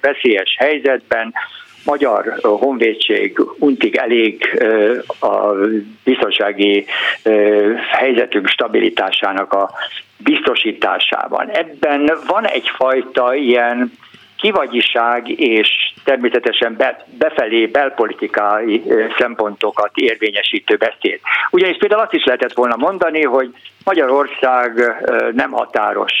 [0.00, 1.34] veszélyes helyzetben,
[1.84, 4.62] magyar honvédség untig elég
[5.20, 5.52] a
[6.04, 6.86] biztonsági
[7.90, 9.70] helyzetünk stabilitásának a
[10.18, 11.48] biztosításában.
[11.48, 13.92] Ebben van egyfajta ilyen
[14.42, 18.82] kivagyiság és természetesen be, befelé belpolitikai
[19.18, 21.20] szempontokat érvényesítő beszéd.
[21.50, 23.50] Ugyanis például azt is lehetett volna mondani, hogy
[23.84, 24.96] Magyarország
[25.32, 26.12] nem határos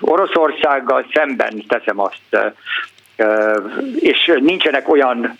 [0.00, 2.54] Oroszországgal, szemben teszem azt
[3.98, 5.36] és nincsenek olyan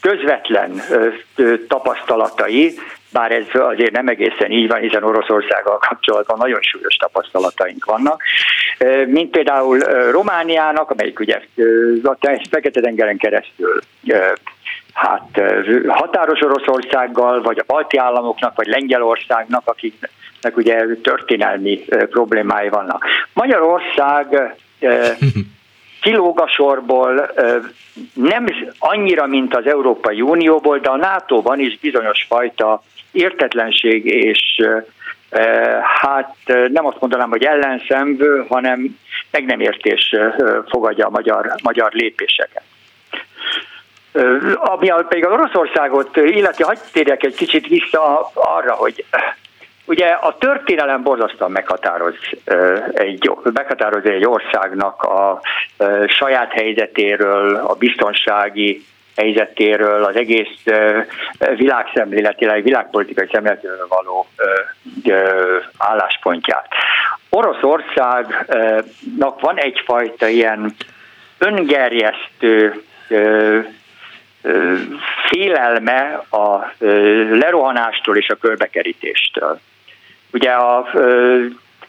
[0.00, 0.82] közvetlen
[1.68, 2.74] tapasztalatai,
[3.12, 8.22] bár ez azért nem egészen így van, hiszen Oroszországgal kapcsolatban nagyon súlyos tapasztalataink vannak,
[9.06, 9.78] mint például
[10.10, 11.40] Romániának, amelyik ugye
[12.02, 12.16] a
[12.50, 13.80] Fekete-tengeren keresztül
[14.92, 15.40] hát
[15.86, 23.04] határos Oroszországgal, vagy a balti államoknak, vagy Lengyelországnak, akiknek ugye történelmi problémái vannak.
[23.32, 24.56] Magyarország
[26.00, 27.30] kilóg a sorból,
[28.14, 28.46] nem
[28.78, 32.82] annyira, mint az Európai Unióból, de a NATO-ban is bizonyos fajta
[33.12, 34.62] értetlenség és
[36.00, 38.98] hát nem azt mondanám, hogy ellenszembő, hanem
[39.30, 40.14] meg nem értés
[40.68, 42.62] fogadja a magyar, magyar lépéseket.
[44.54, 49.04] Ami pedig az Oroszországot illeti, hagyd térjek egy kicsit vissza arra, hogy
[49.90, 52.14] Ugye a történelem borzasztóan meghatároz
[52.92, 55.40] egy, meghatároz egy országnak a
[56.06, 58.84] saját helyzetéről, a biztonsági
[59.16, 60.64] helyzetéről, az egész
[61.56, 64.26] világszemléletileg, világpolitikai szemléletéről való
[65.78, 66.66] álláspontját.
[67.30, 70.74] Oroszországnak van egyfajta ilyen
[71.38, 72.82] öngerjesztő
[75.28, 76.72] félelme a
[77.30, 79.60] lerohanástól és a körbekerítéstől.
[80.32, 80.88] Ugye a,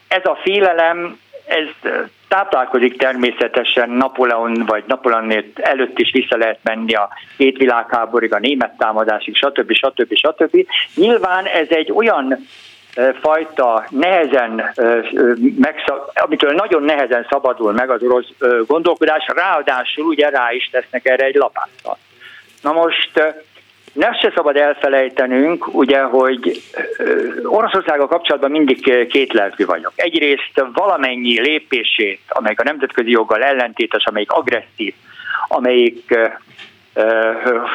[0.08, 1.92] ez a félelem, ez
[2.28, 8.78] táplálkozik természetesen Napóleon vagy Napóleon előtt is vissza lehet menni a két világháborig, a német
[8.78, 9.74] támadásig, stb.
[9.74, 10.14] stb.
[10.14, 10.66] stb.
[10.96, 12.48] Nyilván ez egy olyan
[13.22, 14.74] fajta nehezen,
[16.14, 18.30] amitől nagyon nehezen szabadul meg az orosz
[18.66, 21.98] gondolkodás, ráadásul ugye rá is tesznek erre egy lapáttal.
[22.62, 23.12] Na most
[23.94, 26.62] ne se szabad elfelejtenünk, ugye, hogy
[27.44, 29.92] Oroszországgal kapcsolatban mindig két lelkű vagyok.
[29.96, 34.94] Egyrészt valamennyi lépését, amelyik a nemzetközi joggal ellentétes, amelyik agresszív,
[35.48, 36.18] amelyik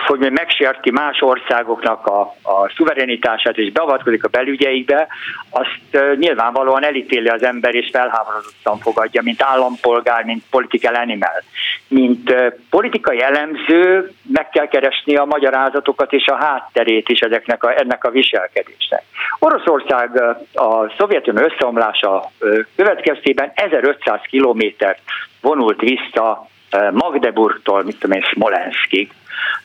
[0.07, 5.07] hogy megsérti más országoknak a, a szuverenitását és beavatkozik a belügyeikbe,
[5.51, 11.43] azt nyilvánvalóan elítéli az ember és felháborodottan fogadja, mint állampolgár, mint political animal.
[11.89, 12.35] Mint
[12.71, 18.11] politikai elemző meg kell keresni a magyarázatokat és a hátterét is ezeknek a, ennek a
[18.11, 19.03] viselkedésnek.
[19.39, 20.21] Oroszország
[20.55, 22.31] a Szovjetunió összeomlása
[22.77, 25.01] következtében 1500 kilométert
[25.41, 26.49] vonult vissza
[26.93, 29.11] Magdeburgtól, mit tudom én, Smolenskig.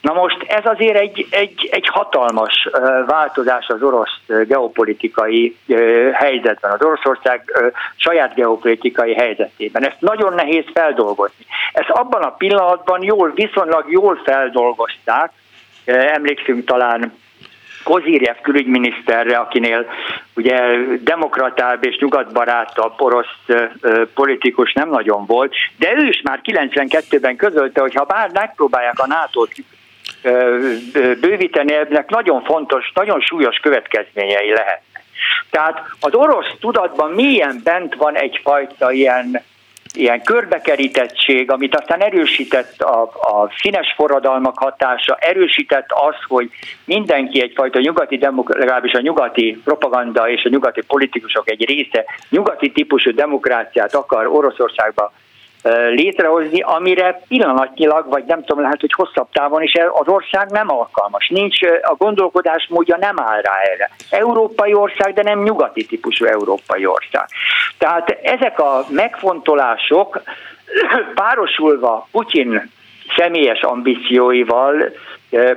[0.01, 2.69] Na most ez azért egy, egy, egy hatalmas
[3.05, 5.57] változás az orosz geopolitikai
[6.13, 7.51] helyzetben, az Oroszország
[7.95, 9.85] saját geopolitikai helyzetében.
[9.85, 11.45] Ezt nagyon nehéz feldolgozni.
[11.73, 15.31] Ezt abban a pillanatban jól, viszonylag jól feldolgozták,
[15.85, 17.13] emlékszünk talán
[17.83, 19.85] Kozírjev külügyminiszterre, akinél
[20.35, 20.59] ugye
[21.03, 23.35] demokratább és nyugatbarátabb orosz
[24.13, 29.07] politikus nem nagyon volt, de ő is már 92-ben közölte, hogy ha bár megpróbálják a
[29.07, 29.55] NATO-t
[31.21, 34.81] bővíteni, ennek nagyon fontos, nagyon súlyos következményei lehet.
[35.49, 39.43] Tehát az orosz tudatban milyen bent van egyfajta ilyen
[39.93, 46.49] ilyen körbekerítettség, amit aztán erősített a, a színes forradalmak hatása, erősített az, hogy
[46.85, 53.11] mindenki egyfajta nyugati, legalábbis a nyugati propaganda és a nyugati politikusok egy része nyugati típusú
[53.11, 55.11] demokráciát akar Oroszországba
[55.89, 61.27] létrehozni, amire pillanatnyilag, vagy nem tudom, lehet, hogy hosszabb távon is az ország nem alkalmas.
[61.27, 63.89] Nincs, a gondolkodás módja nem áll rá erre.
[64.09, 67.25] Európai ország, de nem nyugati típusú európai ország.
[67.77, 70.21] Tehát ezek a megfontolások
[71.15, 72.71] párosulva Putyin
[73.17, 74.91] személyes ambícióival,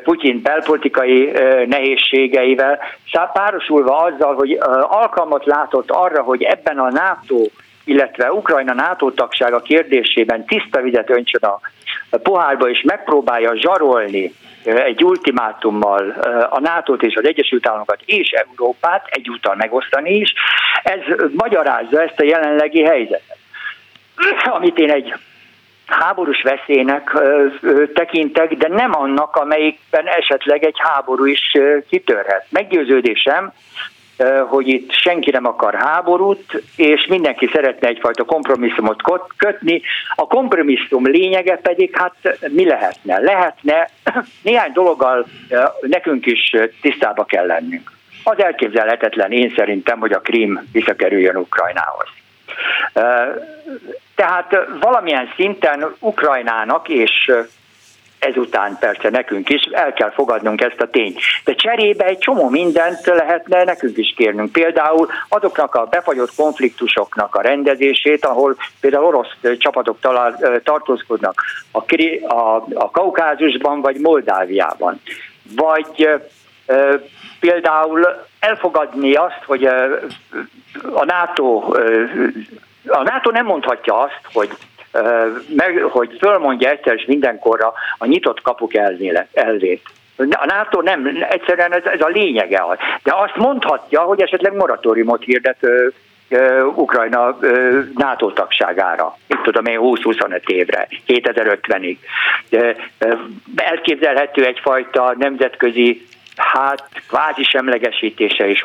[0.02, 1.32] Putyin belpolitikai
[1.66, 2.78] nehézségeivel,
[3.32, 7.46] párosulva azzal, hogy alkalmat látott arra, hogy ebben a NATO
[7.84, 11.60] illetve Ukrajna NATO tagsága kérdésében tiszta vizet öntsön a
[12.16, 16.10] pohárba, és megpróbálja zsarolni egy ultimátummal
[16.50, 20.32] a nato és az Egyesült Államokat és Európát egyúttal megosztani is,
[20.82, 21.00] ez
[21.32, 23.36] magyarázza ezt a jelenlegi helyzetet.
[24.58, 25.14] Amit én egy
[25.86, 27.18] háborús veszélynek
[27.94, 31.56] tekintek, de nem annak, amelyikben esetleg egy háború is
[31.88, 32.46] kitörhet.
[32.48, 33.52] Meggyőződésem,
[34.48, 39.02] hogy itt senki nem akar háborút, és mindenki szeretne egyfajta kompromisszumot
[39.36, 39.82] kötni.
[40.14, 43.18] A kompromisszum lényege pedig, hát mi lehetne?
[43.18, 43.90] Lehetne,
[44.42, 45.26] néhány dologgal
[45.80, 47.92] nekünk is tisztába kell lennünk.
[48.24, 52.08] Az elképzelhetetlen én szerintem, hogy a Krím visszakerüljön Ukrajnához.
[54.14, 57.32] Tehát valamilyen szinten Ukrajnának és
[58.24, 61.20] ezután persze nekünk is el kell fogadnunk ezt a tényt.
[61.44, 64.52] De cserébe egy csomó mindent lehetne nekünk is kérnünk.
[64.52, 71.94] Például azoknak a befagyott konfliktusoknak a rendezését, ahol például orosz csapatok talál, tartózkodnak a,
[72.34, 75.00] a, a Kaukázusban vagy Moldáviában.
[75.56, 76.08] Vagy
[76.66, 77.00] e,
[77.40, 79.64] például elfogadni azt, hogy
[80.92, 81.74] a NATO,
[82.86, 84.50] a NATO nem mondhatja azt, hogy
[85.56, 88.72] meg, hogy fölmondja egyszer és mindenkorra a nyitott kapuk
[89.32, 89.82] elvét.
[90.16, 92.62] A NATO nem, egyszerűen ez, ez a lényege.
[93.02, 95.66] De azt mondhatja, hogy esetleg moratóriumot hirdet
[96.74, 97.38] Ukrajna
[97.94, 99.16] NATO tagságára.
[99.26, 101.96] Itt tudom én 20-25 évre, 2050-ig.
[103.56, 108.62] Elképzelhető egyfajta nemzetközi hát kvázi semlegesítése is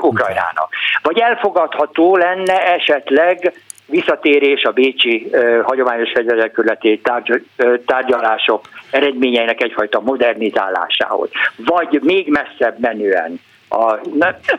[0.00, 0.68] Ukrajnának.
[1.02, 3.52] Vagy elfogadható lenne esetleg
[3.94, 5.30] visszatérés a bécsi
[5.62, 7.44] hagyományos fegyverelkületi tárgy,
[7.86, 11.28] tárgyalások eredményeinek egyfajta modernizálásához.
[11.56, 13.98] Vagy még messzebb menően a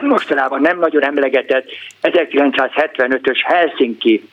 [0.02, 1.66] mostanában nem nagyon emlegetett
[2.02, 4.30] 1975-ös Helsinki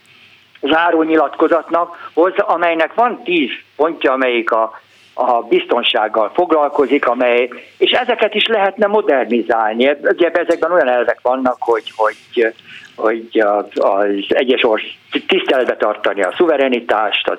[0.60, 4.80] zárónyilatkozatnak, hoz, amelynek van tíz pontja, amelyik a
[5.14, 9.90] a biztonsággal foglalkozik, amely, és ezeket is lehetne modernizálni.
[10.02, 12.54] Ugye ezekben olyan elvek vannak, hogy, hogy
[12.94, 13.42] hogy
[13.74, 17.38] az egyes ország tiszteletbe tartani a szuverenitást, az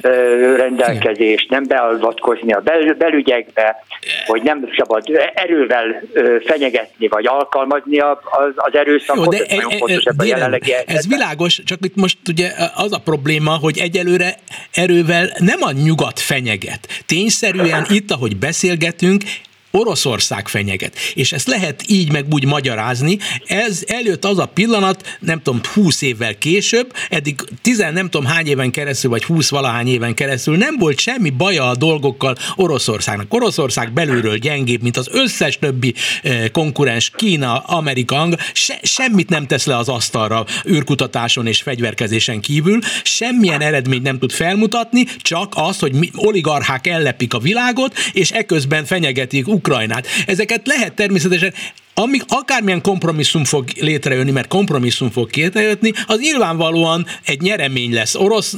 [0.00, 3.84] önrendelkezést, nem beavatkozni a bel, belügyekbe,
[4.26, 5.02] hogy nem szabad
[5.34, 6.02] erővel
[6.46, 8.16] fenyegetni, vagy alkalmazni az,
[8.54, 11.96] az erőszakot, Jó, de ez nagyon e- fontos ebben a jelenlegi Ez világos, csak itt
[11.96, 14.34] most ugye az a probléma, hogy egyelőre
[14.72, 16.88] erővel nem a nyugat fenyeget.
[17.06, 19.22] Tényszerűen itt, ahogy beszélgetünk,
[19.70, 20.96] Oroszország fenyeget.
[21.14, 23.18] És ezt lehet így meg úgy magyarázni.
[23.46, 28.46] Ez eljött az a pillanat, nem tudom, 20 évvel később, eddig 10 nem tudom hány
[28.46, 33.34] éven keresztül, vagy 20 valahány éven keresztül nem volt semmi baja a dolgokkal Oroszországnak.
[33.34, 39.66] Oroszország belülről gyengébb, mint az összes többi eh, konkurens, Kína, Amerika, se, semmit nem tesz
[39.66, 46.10] le az asztalra űrkutatáson és fegyverkezésen kívül, semmilyen eredményt nem tud felmutatni, csak az, hogy
[46.14, 50.06] oligarchák ellepik a világot, és eközben fenyegetik Ukrajnát.
[50.26, 51.52] Ezeket lehet természetesen
[51.94, 58.56] amíg akármilyen kompromisszum fog létrejönni, mert kompromisszum fog létrejönni, az nyilvánvalóan egy nyeremény lesz orosz,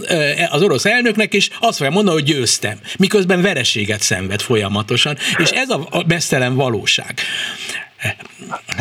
[0.50, 5.70] az orosz elnöknek, és azt fogja mondani, hogy győztem, miközben vereséget szenved folyamatosan, és ez
[5.70, 7.14] a mesztelen valóság.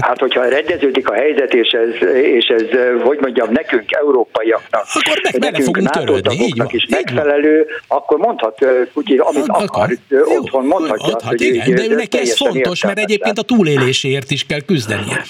[0.01, 2.63] Hát, hogyha rendeződik a helyzet, és ez, és ez
[3.01, 9.47] hogy mondjam, nekünk, európaiaknak, akkor meg nekünk NATO tagoknak is megfelelő, akkor mondhat, úgy, amit
[9.47, 11.05] akar, akar otthon mondhatja.
[11.05, 15.23] Adhat, hogy igen, de neki ez fontos, mert egyébként a túléléséért is kell küzdenie.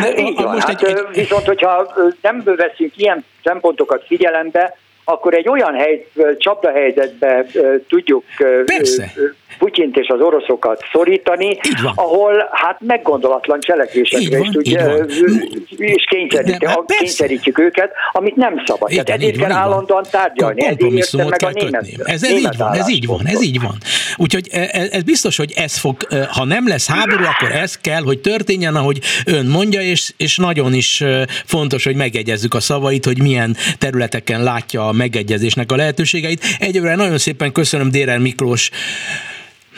[0.00, 1.04] De, Így van, most hát, egy, egy...
[1.12, 4.76] Viszont, hogyha nem veszünk ilyen szempontokat figyelembe,
[5.10, 6.06] akkor egy olyan hely,
[6.38, 7.46] csapdahelyzetbe
[7.88, 8.24] tudjuk
[8.64, 9.12] Persze.
[9.58, 11.58] Putyint és az oroszokat szorítani,
[11.94, 15.04] ahol hát meggondolatlan cselekvésekre is tudja,
[15.76, 18.90] és kényszerítjük, kényszerítjük őket, amit nem szabad.
[18.90, 20.64] Igen, Tehát ezért kell állandóan tárgyalni.
[20.64, 23.76] Ezért meg a német, ez, ez, így van, ez így van, ez így van.
[24.16, 27.78] Úgyhogy ez, e- ez biztos, hogy ez fog, e, ha nem lesz háború, akkor ez
[27.78, 32.60] kell, hogy történjen, ahogy ön mondja, és, és nagyon is e, fontos, hogy megegyezzük a
[32.60, 36.44] szavait, hogy milyen területeken látja a megegyezésnek a lehetőségeit.
[36.58, 38.70] Egyébként nagyon szépen köszönöm Dérer Miklós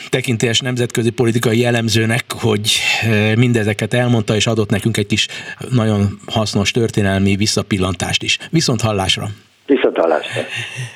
[0.08, 5.26] tekintélyes nemzetközi politikai elemzőnek, hogy eh, mindezeket elmondta, és adott nekünk egy kis
[5.70, 8.38] nagyon hasznos történelmi visszapillantást is.
[8.50, 9.28] Viszont hallásra!
[9.66, 10.40] Viszont hallásra!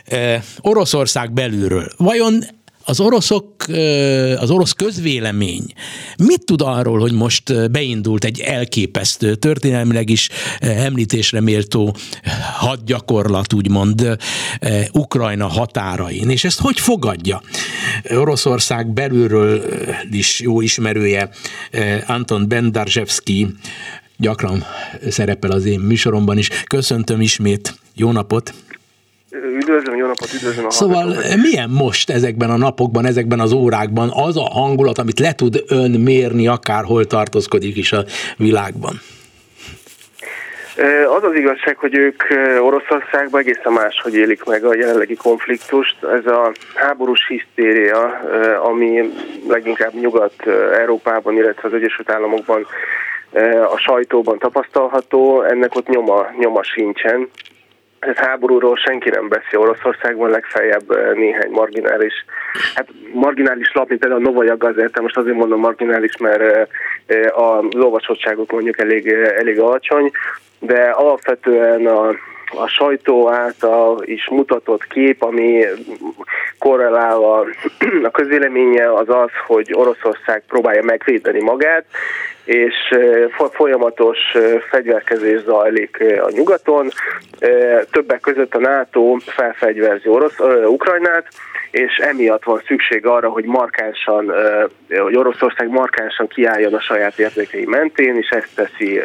[0.05, 1.89] Eh, Oroszország belülről.
[1.97, 2.45] Vajon
[2.89, 3.55] az oroszok,
[4.37, 5.65] az orosz közvélemény
[6.19, 10.29] mit tud arról, hogy most beindult egy elképesztő, történelmileg is
[10.61, 11.97] említésre méltó
[12.57, 14.17] hadgyakorlat, úgymond
[14.93, 17.43] Ukrajna határain, és ezt hogy fogadja?
[18.11, 19.63] Oroszország belülről
[20.11, 21.29] is jó ismerője
[22.07, 23.47] Anton Bendarzsevski
[24.17, 24.65] gyakran
[25.09, 26.49] szerepel az én műsoromban is.
[26.67, 28.55] Köszöntöm ismét, jó napot!
[29.31, 31.37] Üdvözlöm, jó napot, üdvözlöm a Szóval hallgatókat.
[31.37, 35.91] milyen most ezekben a napokban, ezekben az órákban az a hangulat, amit le tud ön
[35.91, 38.05] mérni, akárhol tartózkodik is a
[38.37, 39.01] világban?
[41.17, 42.23] Az az igazság, hogy ők
[42.61, 45.97] Oroszországban egészen máshogy élik meg a jelenlegi konfliktust.
[46.03, 48.21] Ez a háborús hisztéria,
[48.63, 49.13] ami
[49.49, 52.67] leginkább Nyugat-Európában, illetve az Egyesült Államokban
[53.73, 57.29] a sajtóban tapasztalható, ennek ott nyoma, nyoma sincsen
[57.99, 59.61] ez háborúról senki nem beszél.
[59.61, 62.25] Oroszországban, legfeljebb eh, néhány marginális,
[62.75, 66.67] hát marginális lap, mint például a Novaya Gazeta, most azért mondom marginális, mert eh,
[67.07, 70.11] eh, az olvasottságuk mondjuk elég, elég alacsony,
[70.59, 72.09] de alapvetően a,
[72.55, 75.65] a sajtó által is mutatott kép, ami
[76.59, 77.45] korrelál a,
[78.09, 81.85] a közvéleménye, az az, hogy Oroszország próbálja megvédeni magát,
[82.47, 82.75] és
[83.53, 84.19] folyamatos
[84.71, 86.89] fegyverkezés zajlik a nyugaton.
[87.91, 91.27] Többek között a NATO felfegyverzi Orosz, Ukrajnát,
[91.71, 94.33] és emiatt van szükség arra, hogy markánsan,
[94.89, 99.01] hogy Oroszország markánsan kiálljon a saját értékei mentén, és ezt teszi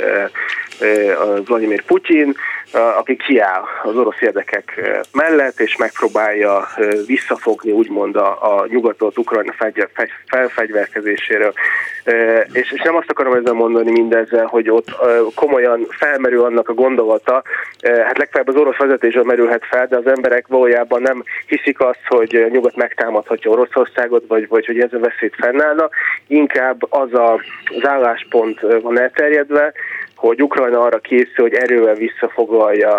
[1.46, 2.36] Vladimir Putyin,
[2.74, 4.82] aki kiáll az orosz érdekek
[5.14, 6.68] mellett, és megpróbálja
[7.06, 9.54] visszafogni úgymond a, a nyugatot Ukrajna
[10.26, 11.54] felfegyverkezéséről.
[12.52, 14.90] És, és nem azt akarom ezzel mondani mindezzel, hogy ott
[15.36, 17.44] komolyan felmerül annak a gondolata,
[17.82, 22.48] hát legfeljebb az orosz vezetésről merülhet fel, de az emberek valójában nem hiszik azt, hogy
[22.50, 25.90] nyugat megtámadhatja Oroszországot, vagy, vagy hogy ez a veszélyt fennállna.
[26.28, 27.34] Inkább az a,
[27.78, 29.74] az álláspont van elterjedve,
[30.22, 32.94] hogy Ukrajna arra készül, hogy erővel visszafoglalja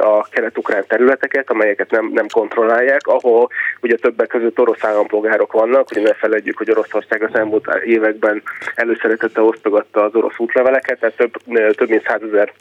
[0.00, 3.48] a kelet-ukrán területeket, amelyeket nem, nem kontrollálják, ahol
[3.82, 8.42] ugye többek között orosz állampolgárok vannak, hogy ne feledjük, hogy Oroszország az elmúlt években
[8.74, 11.32] előszeretette osztogatta az orosz útleveleket, tehát több,
[11.74, 12.52] több mint százezer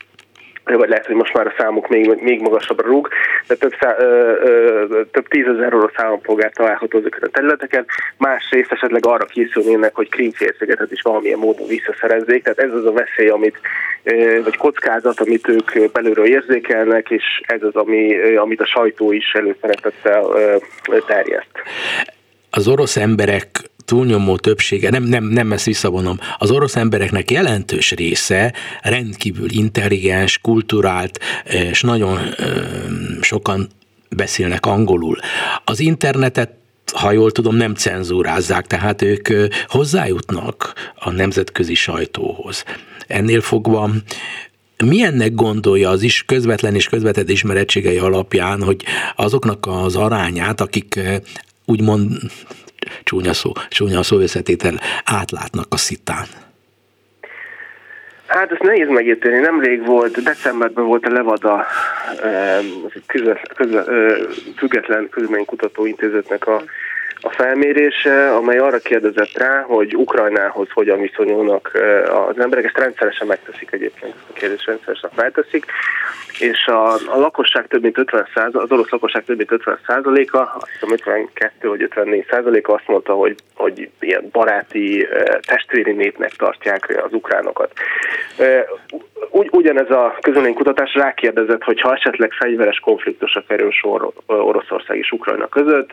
[0.77, 3.07] vagy lehet, hogy most már a számuk még, még magasabbra rúg,
[3.47, 7.85] de több, szá, ö, ö, több tízezer orosz állampolgár található ezeket a területeken.
[8.17, 12.43] Másrészt esetleg arra készülnének, hogy Krímfélszigetet is valamilyen módon visszaszerezzék.
[12.43, 13.59] Tehát ez az a veszély, amit,
[14.03, 19.33] ö, vagy kockázat, amit ők belülről érzékelnek, és ez az, ami, amit a sajtó is
[19.33, 20.23] előszeretettel
[21.07, 21.51] terjeszt.
[22.49, 23.45] Az orosz emberek
[23.89, 31.19] túlnyomó többsége, nem, nem, nem ezt visszavonom, az orosz embereknek jelentős része rendkívül intelligens, kulturált,
[31.43, 32.19] és nagyon
[33.21, 33.67] sokan
[34.09, 35.17] beszélnek angolul.
[35.63, 36.57] Az internetet
[36.93, 39.27] ha jól tudom, nem cenzúrázzák, tehát ők
[39.67, 42.63] hozzájutnak a nemzetközi sajtóhoz.
[43.07, 43.89] Ennél fogva
[44.85, 48.83] milyennek gondolja az is közvetlen és közvetett ismerettségei alapján, hogy
[49.15, 50.99] azoknak az arányát, akik
[51.65, 52.11] úgymond
[53.03, 56.25] csúnya szó, csúnya szó összetétel, átlátnak a szitán?
[58.27, 59.39] Hát ezt nehéz megérteni.
[59.39, 61.65] Nemrég volt, decemberben volt a Levada
[64.55, 66.63] független közménykutatóintézetnek a
[67.21, 71.71] a felmérése, amely arra kérdezett rá, hogy Ukrajnához hogyan viszonyulnak
[72.29, 75.65] az emberek, ezt rendszeresen megteszik egyébként, ezt a kérdést rendszeresen megteszik,
[76.39, 80.71] és a, a lakosság több mint 50 az orosz lakosság több mint 50 százaléka, azt
[80.71, 85.07] hiszem 52 vagy 54 százaléka azt mondta, hogy, hogy ilyen baráti,
[85.47, 87.71] testvéri népnek tartják az ukránokat.
[89.31, 90.17] Ugy, ugyanez a
[90.53, 95.89] kutatás rákérdezett, hogy ha esetleg fegyveres konfliktusra kerül sor Oroszország és Ukrajna között,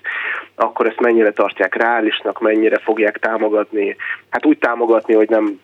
[0.55, 3.97] akkor ezt mennyire tartják reálisnak, mennyire fogják támogatni.
[4.29, 5.61] Hát úgy támogatni, hogy nem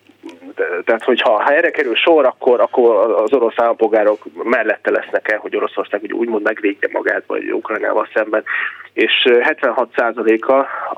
[0.84, 5.56] tehát, hogyha ha erre kerül sor, akkor, akkor az orosz állampolgárok mellette lesznek el, hogy
[5.56, 8.44] Oroszország úgy, úgymond megvédje magát, vagy Ukrajnával szemben.
[8.92, 10.52] És 76%-a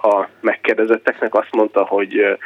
[0.08, 2.36] a megkérdezetteknek azt mondta, hogy,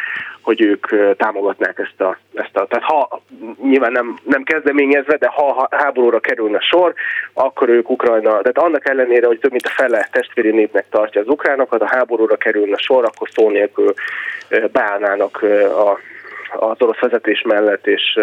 [0.43, 3.21] hogy ők támogatnák ezt a, ezt a tehát ha
[3.63, 6.95] nyilván nem, nem kezdeményezve, de ha háborúra kerülne sor,
[7.33, 11.29] akkor ők Ukrajna, tehát annak ellenére, hogy több mint a fele testvéri népnek tartja az
[11.29, 13.95] ukránokat, a háborúra kerülne sor, akkor szó nélkül
[14.73, 15.99] beállnának a
[16.51, 18.19] az orosz vezetés mellett, és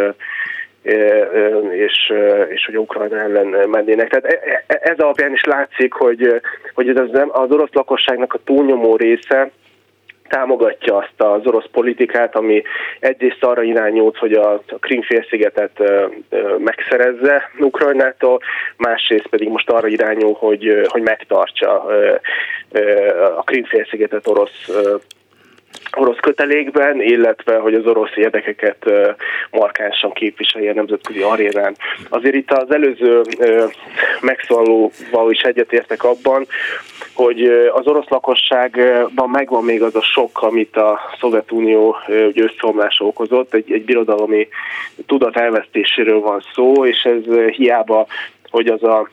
[1.71, 2.13] és,
[2.49, 4.09] és hogy Ukrajna ellen mennének.
[4.09, 6.41] Tehát e, e, ez alapján is látszik, hogy,
[6.73, 9.51] hogy az, az orosz lakosságnak a túlnyomó része
[10.29, 12.61] támogatja azt az orosz politikát, ami
[12.99, 15.81] egyrészt arra irányult, hogy a Krimfélszigetet
[16.57, 18.39] megszerezze Ukrajnától,
[18.77, 21.85] másrészt pedig most arra irányul, hogy, hogy megtartsa
[23.37, 24.69] a Krimfélszigetet orosz
[25.97, 28.85] orosz kötelékben, illetve hogy az orosz érdekeket
[29.51, 31.75] markánsan képviselje a nemzetközi arénán.
[32.09, 33.21] Azért itt az előző
[34.21, 36.47] megszólalóval is egyetértek abban,
[37.13, 41.97] hogy az orosz lakosságban megvan még az a sok, amit a Szovjetunió
[42.33, 44.47] összeomlása okozott, egy, egy birodalmi
[45.05, 48.07] tudat elvesztéséről van szó, és ez hiába,
[48.49, 49.09] hogy az a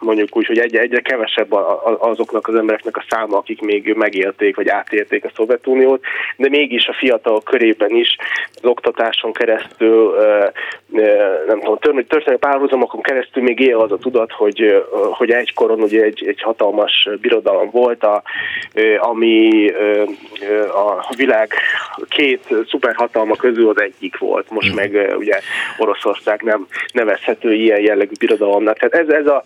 [0.00, 1.52] mondjuk úgy, hogy egyre, egyre kevesebb
[1.98, 6.04] azoknak az embereknek a száma, akik még megélték vagy átélték a Szovjetuniót,
[6.36, 8.16] de mégis a fiatalok körében is
[8.54, 10.14] az oktatáson keresztül,
[11.46, 16.24] nem tudom, történelmi párhuzamokon keresztül még él az a tudat, hogy, hogy egykoron ugye egy,
[16.26, 18.22] egy hatalmas birodalom volt, a,
[18.98, 19.72] ami
[20.74, 21.52] a világ
[22.08, 24.50] két szuperhatalma közül az egyik volt.
[24.50, 24.76] Most hmm.
[24.76, 25.40] meg ugye
[25.78, 28.78] Oroszország nem nevezhető ilyen jellegű birodalomnak.
[28.78, 29.42] Tehát ez, ez a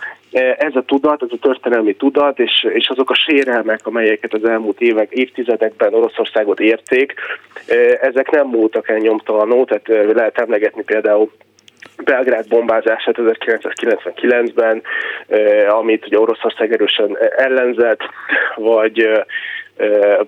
[0.58, 4.80] ez a tudat, ez a történelmi tudat, és, és azok a sérelmek, amelyeket az elmúlt
[4.80, 7.14] évek, évtizedekben Oroszországot érték,
[8.00, 11.30] ezek nem múltak el nyomtalanul, tehát lehet emlegetni például
[12.04, 14.82] Belgrád bombázását 1999-ben,
[15.68, 18.00] amit ugye Oroszország erősen ellenzett,
[18.56, 19.24] vagy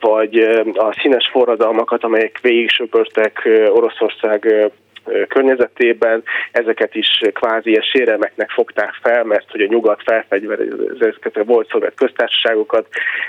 [0.01, 0.39] vagy
[0.75, 4.71] a színes forradalmakat, amelyek végig söpörtek Oroszország
[5.29, 11.69] környezetében, ezeket is kvázi ilyen sérelmeknek fogták fel, mert hogy a nyugat felfegyverezett a volt
[11.69, 12.87] szovjet köztársaságokat,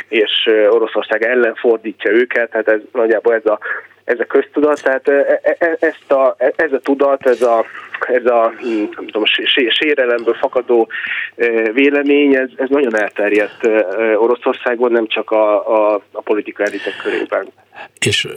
[0.07, 3.59] és Oroszország ellen fordítja őket, tehát ez nagyjából ez a
[4.05, 7.65] ez a köztudat, tehát e, e, e, ezt a, ez a tudat, ez a,
[7.99, 8.53] ez a
[8.95, 9.23] nem tudom,
[9.69, 10.87] sérelemből fakadó
[11.73, 13.67] vélemény, ez, ez nagyon elterjedt
[14.17, 17.47] Oroszországban, nem csak a, a, a politika elitek körében.
[17.99, 18.27] És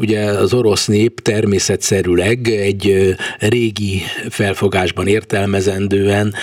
[0.00, 4.00] ugye az orosz nép természetszerűleg egy régi
[4.30, 6.34] felfogásban értelmezendően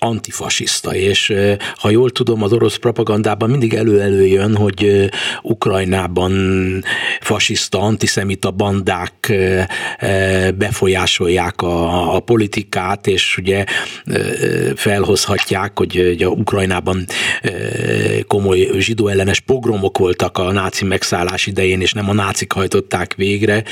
[0.00, 1.34] antifasiszta, és
[1.76, 5.10] ha jól tudom, az orosz propagandában mindig elő-előjön, hogy
[5.42, 6.32] Ukrajnában
[7.20, 9.32] fasiszta, antiszemita bandák
[10.54, 13.64] befolyásolják a, a politikát, és ugye
[14.74, 17.04] felhozhatják, hogy ugye Ukrajnában
[18.26, 19.10] komoly zsidó
[19.46, 23.64] pogromok voltak a náci megszállás idején, és nem a nácik hajtották végre.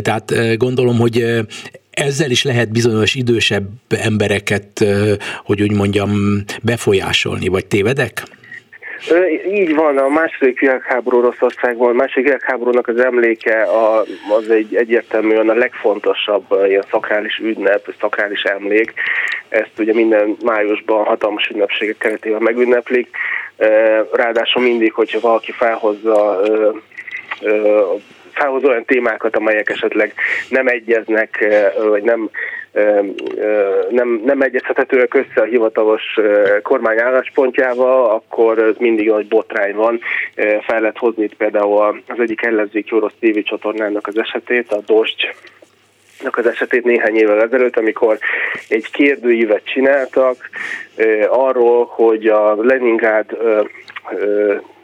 [0.00, 1.44] Tehát gondolom, hogy
[1.94, 4.84] ezzel is lehet bizonyos idősebb embereket,
[5.44, 6.10] hogy úgy mondjam,
[6.62, 8.22] befolyásolni, vagy tévedek?
[9.52, 14.04] Így van, a második világháború Oroszországban, a második világháborúnak az emléke a,
[14.36, 18.92] az egy egyértelműen a legfontosabb ilyen szakrális ünnep, szakrális emlék.
[19.48, 23.08] Ezt ugye minden májusban hatalmas ünnepségek keretében megünneplik.
[24.12, 26.40] Ráadásul mindig, hogyha valaki felhozza
[28.34, 30.14] felhoz olyan témákat, amelyek esetleg
[30.48, 31.44] nem egyeznek,
[31.88, 32.30] vagy nem
[33.88, 36.02] nem, nem egyeztethetőek össze a hivatalos
[36.62, 40.00] kormány álláspontjával, akkor mindig nagy botrány van.
[40.66, 45.34] Fel lehet hozni itt például az egyik ellenzéki orosz tévécsatornának az esetét, a Dosgy
[46.30, 48.18] az esetét néhány évvel ezelőtt, amikor
[48.68, 50.36] egy kérdőívet csináltak
[51.28, 53.36] arról, hogy a Leningrád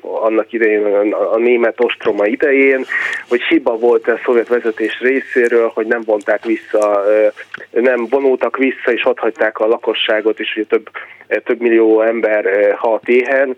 [0.02, 2.84] annak idején, a német ostroma idején,
[3.28, 7.04] hogy hiba volt a szovjet vezetés részéről, hogy nem vonták vissza,
[7.70, 10.90] nem vonultak vissza, és ott hagyták a lakosságot, és hogy több,
[11.44, 13.56] több millió ember halt éhen,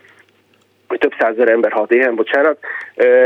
[0.92, 2.58] hogy több százezer ember halt éhen, bocsánat,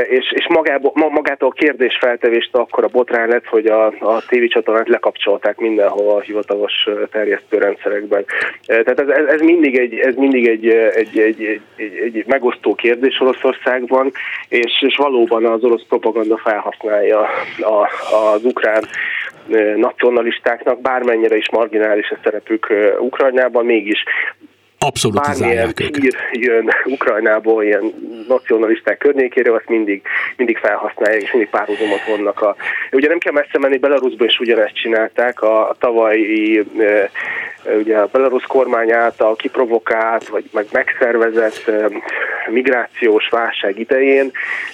[0.08, 5.56] és, és magából, magától a kérdésfeltevést akkor a botrány lett, hogy a, a tévécsatornát lekapcsolták
[5.56, 8.24] mindenhol a hivatalos terjesztőrendszerekben.
[8.66, 12.74] Tehát ez, ez, ez mindig, egy, ez mindig egy, egy, egy, egy, egy, egy megosztó
[12.74, 14.12] kérdés Oroszországban,
[14.48, 17.20] és, és valóban az orosz propaganda felhasználja
[17.58, 18.82] a, az ukrán
[19.76, 24.04] nacionalistáknak, bármennyire is marginális a szerepük Ukrajnában, mégis
[24.86, 26.16] abszolutizálják őket.
[26.32, 27.92] jön Ukrajnából ilyen
[28.28, 30.02] nacionalisták környékére, azt mindig,
[30.36, 32.40] mindig felhasználják, és mindig párhuzamot vonnak.
[32.42, 32.56] A,
[32.92, 36.64] ugye nem kell messze menni, Belarusba is ugyanezt csinálták, a, a tavalyi
[37.74, 41.70] ugye a belarusz kormány által kiprovokált, vagy meg megszervezett
[42.50, 44.30] migrációs válság idején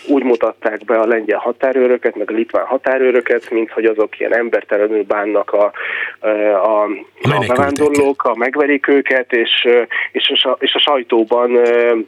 [0.08, 5.02] úgy mutatták be a lengyel határőröket, meg a litván határőröket, mint hogy azok ilyen embertelenül
[5.02, 5.72] bánnak a,
[6.20, 6.82] a,
[7.22, 9.68] a bevándorlók, a megverik őket, és,
[10.12, 11.58] és, a, és a sajtóban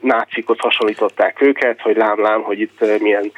[0.00, 3.32] nácikot hasonlították őket, hogy lám-lám, hogy itt milyen,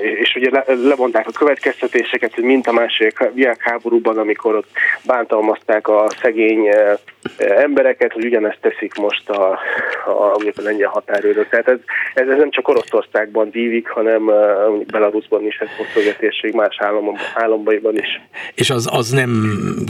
[0.00, 4.68] és ugye le, levonták a következtetéseket, hogy mint a második világháborúban, amikor ott
[5.06, 6.68] bántalmazták a szegény
[7.38, 9.58] embereket, hogy ugyanezt teszik most a,
[10.06, 11.48] a, a lengyel határőrök.
[11.48, 11.78] Tehát ez,
[12.14, 14.30] ez, ez nem csak Oroszországban dívik, hanem
[14.86, 15.94] Belarusban is, ez most
[16.52, 17.16] más államban,
[17.96, 18.20] is.
[18.54, 19.30] És az, az nem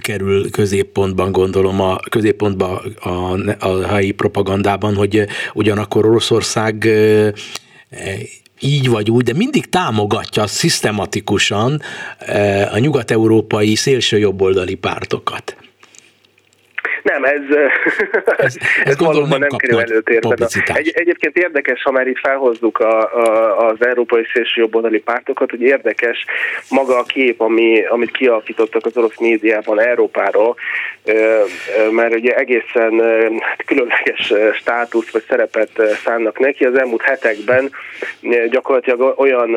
[0.03, 3.09] kerül középpontban, gondolom, a középpontban a,
[3.59, 6.89] a helyi propagandában, hogy ugyanakkor Oroszország
[8.61, 11.81] így vagy úgy, de mindig támogatja szisztematikusan
[12.73, 15.57] a nyugat-európai szélső jobboldali pártokat.
[17.05, 17.43] Nem, ez,
[18.37, 20.47] ez, ez valóban nem, nem kerül előtérbe.
[20.65, 25.61] Egy, egyébként érdekes, ha már itt felhozzuk a, a, az európai szélső jobboldali pártokat, hogy
[25.61, 26.25] érdekes
[26.71, 30.57] maga a kép, ami, amit kialakítottak az orosz médiában Európáról,
[31.91, 33.03] mert ugye egészen
[33.67, 35.71] különleges státusz vagy szerepet
[36.05, 36.65] szánnak neki.
[36.65, 37.71] Az elmúlt hetekben
[38.51, 39.57] gyakorlatilag olyan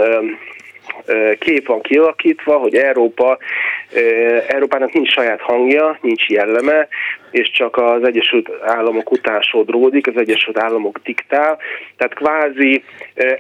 [1.40, 3.38] kép van kialakítva, hogy Európa,
[4.48, 6.88] Európának nincs saját hangja, nincs jelleme,
[7.32, 11.58] és csak az Egyesült Államok után sodródik, az Egyesült Államok diktál.
[11.98, 12.84] Tehát kvázi,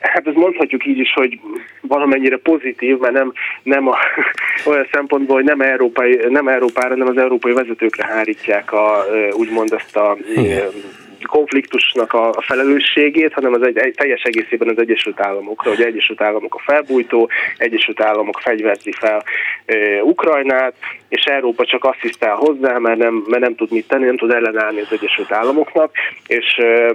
[0.01, 1.39] hát ezt mondhatjuk így is, hogy
[1.81, 3.33] valamennyire pozitív, mert nem,
[3.63, 3.97] nem a,
[4.69, 9.95] olyan szempontból, hogy nem, európai, nem Európára, nem az európai vezetőkre hárítják a, úgymond ezt
[9.95, 15.81] a Igen konfliktusnak a, felelősségét, hanem az egy, egy teljes egészében az Egyesült Államokra, hogy
[15.81, 19.23] Egyesült Államok a felbújtó, Egyesült Államok fegyverzi fel
[19.65, 20.73] e, Ukrajnát,
[21.09, 24.79] és Európa csak asszisztál hozzá, mert nem, mert nem tud mit tenni, nem tud ellenállni
[24.79, 25.91] az Egyesült Államoknak,
[26.27, 26.93] és e,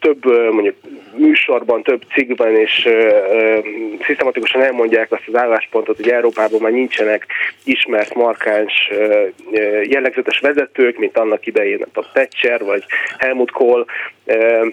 [0.00, 0.76] több mondjuk
[1.16, 3.60] műsorban, több cikkben és e, e,
[4.06, 7.26] szisztematikusan elmondják azt az álláspontot, hogy Európában már nincsenek
[7.64, 12.84] ismert, markáns, e, jellegzetes vezetők, mint annak idején a Thatcher vagy
[13.18, 13.84] Helmut Kohl,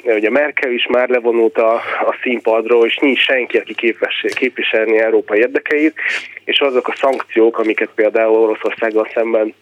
[0.05, 1.73] ugye Merkel is már levonult a,
[2.05, 5.93] a színpadról, és nincs senki, aki képes, képviselni Európa érdekeit,
[6.45, 9.53] és azok a szankciók, amiket például Oroszországgal szemben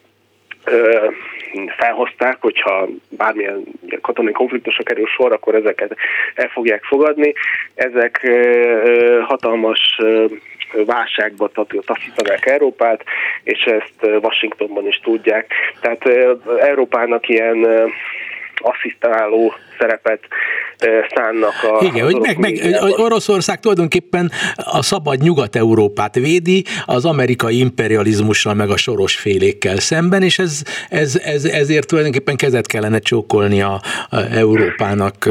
[1.78, 3.64] felhozták, hogyha bármilyen
[4.02, 5.96] katonai konfliktusra kerül sor, akkor ezeket
[6.36, 7.34] el fogják fogadni.
[7.76, 8.28] Ezek
[9.22, 10.00] hatalmas
[10.86, 11.52] válságba
[11.86, 13.04] taszítanák Európát,
[13.44, 15.54] és ezt Washingtonban is tudják.
[15.82, 16.06] Tehát
[16.60, 17.68] Európának ilyen
[18.66, 20.20] asszisztáló szerepet
[21.16, 22.60] szánnak a Igen, hogy meg, meg
[22.98, 30.40] Oroszország tulajdonképpen a szabad Nyugat-Európát védi az amerikai imperializmussal meg a soros félékkel szemben, és
[30.40, 35.30] ez, ez, ez, ezért tulajdonképpen kezet kellene csókolni a, a Európának,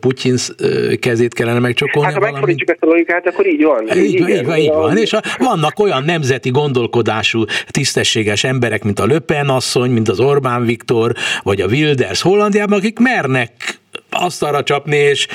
[0.00, 0.36] Putyin
[1.00, 2.12] kezét kellene megcsókolni.
[2.12, 3.96] Hát ha megfordítjuk ezt a logikát, akkor így van.
[3.96, 4.96] Így, így, van, így van, így van.
[4.96, 10.64] És a, vannak olyan nemzeti gondolkodású, tisztességes emberek, mint a Löpen asszony, mint az Orbán
[10.64, 11.12] Viktor,
[11.42, 13.50] vagy a Wilders Hollandiában, akik mernek
[14.10, 15.26] asztalra csapni, és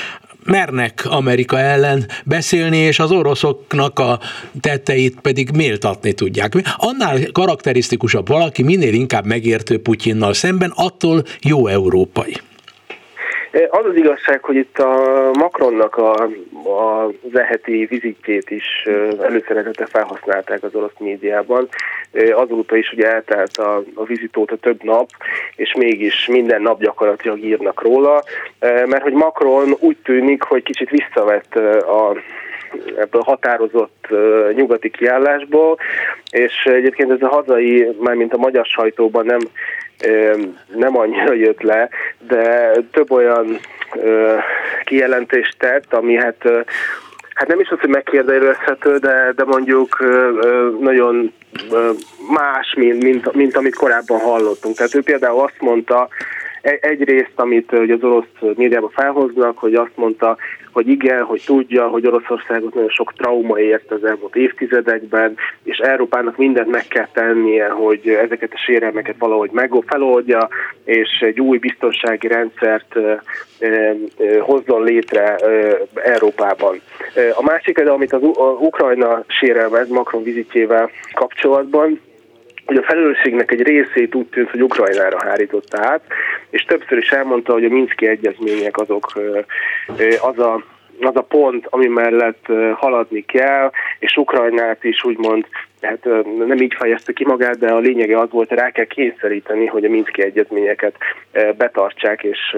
[0.43, 4.19] mernek Amerika ellen beszélni, és az oroszoknak a
[4.59, 6.53] tetteit pedig méltatni tudják.
[6.75, 12.35] Annál karakterisztikusabb valaki, minél inkább megértő Putyinnal szemben, attól jó európai.
[13.69, 16.13] Az az igazság, hogy itt a Macronnak a,
[16.69, 18.87] a zeheti vizitjét is
[19.21, 21.67] előszeretete felhasználták az orosz médiában.
[22.33, 25.09] Azóta is ugye eltelt a, a vizitóta több nap,
[25.55, 28.23] és mégis minden nap gyakorlatilag írnak róla,
[28.59, 32.15] mert hogy Macron úgy tűnik, hogy kicsit visszavett a
[32.97, 34.07] ebből határozott
[34.53, 35.77] nyugati kiállásból,
[36.31, 39.39] és egyébként ez a hazai, mármint a magyar sajtóban nem,
[40.75, 41.89] nem annyira jött le,
[42.27, 43.59] de több olyan
[44.83, 46.37] kijelentést tett, ami hát
[47.35, 50.03] hát nem is az, hogy megkérdezhető, de, de mondjuk
[50.79, 51.33] nagyon
[52.29, 54.75] más, mint, mint, mint amit korábban hallottunk.
[54.75, 56.07] Tehát ő például azt mondta,
[56.61, 60.37] e, egyrészt, amit ugye az orosz médiában felhoznak, hogy azt mondta,
[60.75, 66.37] hogy igen, hogy tudja, hogy Oroszországot nagyon sok trauma ért az elmúlt évtizedekben, és Európának
[66.37, 70.47] mindent meg kell tennie, hogy ezeket a sérelmeket valahogy meg feloldja,
[70.83, 72.95] és egy új biztonsági rendszert
[74.39, 75.35] hozzon létre
[75.93, 76.81] Európában.
[77.35, 78.21] A másik, amit az
[78.59, 81.99] Ukrajna sérelmez Macron vizitjével kapcsolatban,
[82.65, 86.01] hogy a felelősségnek egy részét úgy tűnt, hogy Ukrajnára hárította át,
[86.49, 89.13] és többször is elmondta, hogy a Minszki egyezmények azok
[90.21, 90.63] az a
[90.99, 95.45] az a pont, ami mellett haladni kell, és Ukrajnát is úgymond,
[95.81, 96.03] hát
[96.47, 99.85] nem így fejezte ki magát, de a lényege az volt, hogy rá kell kényszeríteni, hogy
[99.85, 100.95] a Minszki egyezményeket
[101.57, 102.57] betartsák és,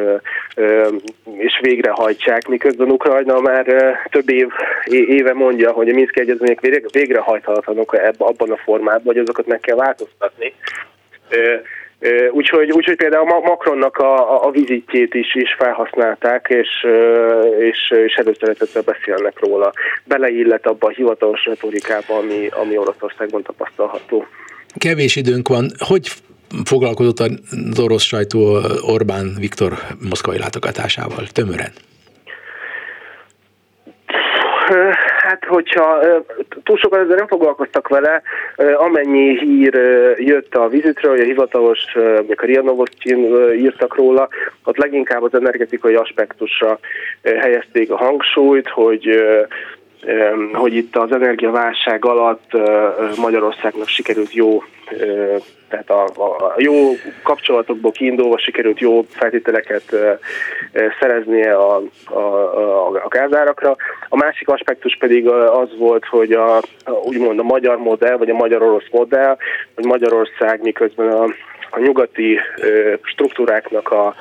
[1.38, 3.66] és végrehajtsák, miközben Ukrajna már
[4.10, 4.48] több év,
[4.86, 6.60] éve mondja, hogy a Minszki egyezmények
[6.92, 10.54] végrehajthatatlanok abban a formában, hogy azokat meg kell változtatni.
[12.32, 16.70] Úgyhogy, úgyhogy például Macronnak a, a vizitjét is, is felhasználták, és,
[17.60, 19.74] és, és előszeretettel beszélnek róla.
[20.06, 24.26] Beleillet abba a hivatalos retorikába, ami, ami Oroszországban tapasztalható.
[24.78, 25.70] Kevés időnk van.
[25.88, 26.08] Hogy
[26.64, 29.74] foglalkozott az orosz sajtó Orbán Viktor
[30.10, 31.72] moszkvai látogatásával tömören?
[35.28, 36.00] Hát, hogyha
[36.64, 38.22] túl sokan ezzel nem foglalkoztak vele,
[38.78, 39.74] amennyi hír
[40.18, 41.80] jött a vizitről, hogy a hivatalos,
[42.36, 44.28] a Ria Novostin írtak róla,
[44.64, 46.80] ott leginkább az energetikai aspektusra
[47.24, 49.22] helyezték a hangsúlyt, hogy
[50.54, 52.52] hogy itt az energiaválság alatt
[53.18, 54.64] Magyarországnak sikerült jó
[55.70, 56.92] tehát a, a jó
[57.24, 59.96] kapcsolatokból kiindulva sikerült jó feltételeket
[61.00, 63.76] szereznie a, a, a, a gázárakra.
[64.10, 66.62] A másik aspektus pedig az volt, hogy a,
[67.04, 69.38] úgymond a magyar modell, vagy a magyar-orosz modell,
[69.76, 71.24] hogy Magyarország miközben a,
[71.70, 72.40] a nyugati
[73.02, 74.16] struktúráknak a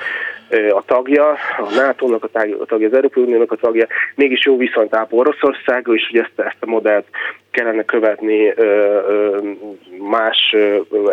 [0.69, 2.27] a tagja, a NATO-nak a
[2.65, 6.57] tagja, az Európai Uniónak a tagja, mégis jó viszonyt ápol Oroszországgal, és hogy ezt, ezt
[6.59, 7.05] a modellt
[7.51, 8.53] kellene követni
[10.09, 10.55] más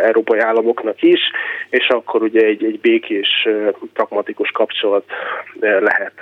[0.03, 1.21] európai államoknak is,
[1.71, 3.49] és akkor ugye egy, egy békés,
[3.93, 5.05] pragmatikus kapcsolat
[5.61, 6.13] lehet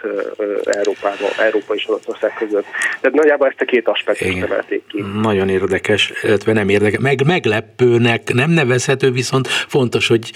[0.64, 2.66] Európában, Európa és Oroszország között.
[3.00, 5.04] Tehát nagyjából ezt a két aspektust emelték ki.
[5.22, 10.30] Nagyon érdekes, illetve nem érdekes, meg meglepőnek nem nevezhető, viszont fontos, hogy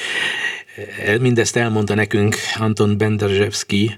[1.21, 3.97] Mindezt elmondta nekünk Anton Benderzsevski,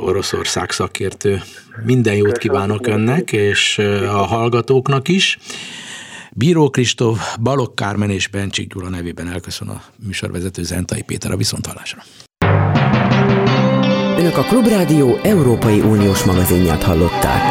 [0.00, 1.42] Oroszország szakértő.
[1.84, 5.38] Minden jót kívánok önnek, és a hallgatóknak is.
[6.36, 12.02] Bíró Kristóf, Balok Kármen és Bencsik Gyula nevében elköszön a műsorvezető Zentai Péter a viszonthallásra.
[14.18, 17.42] Önök a Klubrádió Európai Uniós magazinját hallották.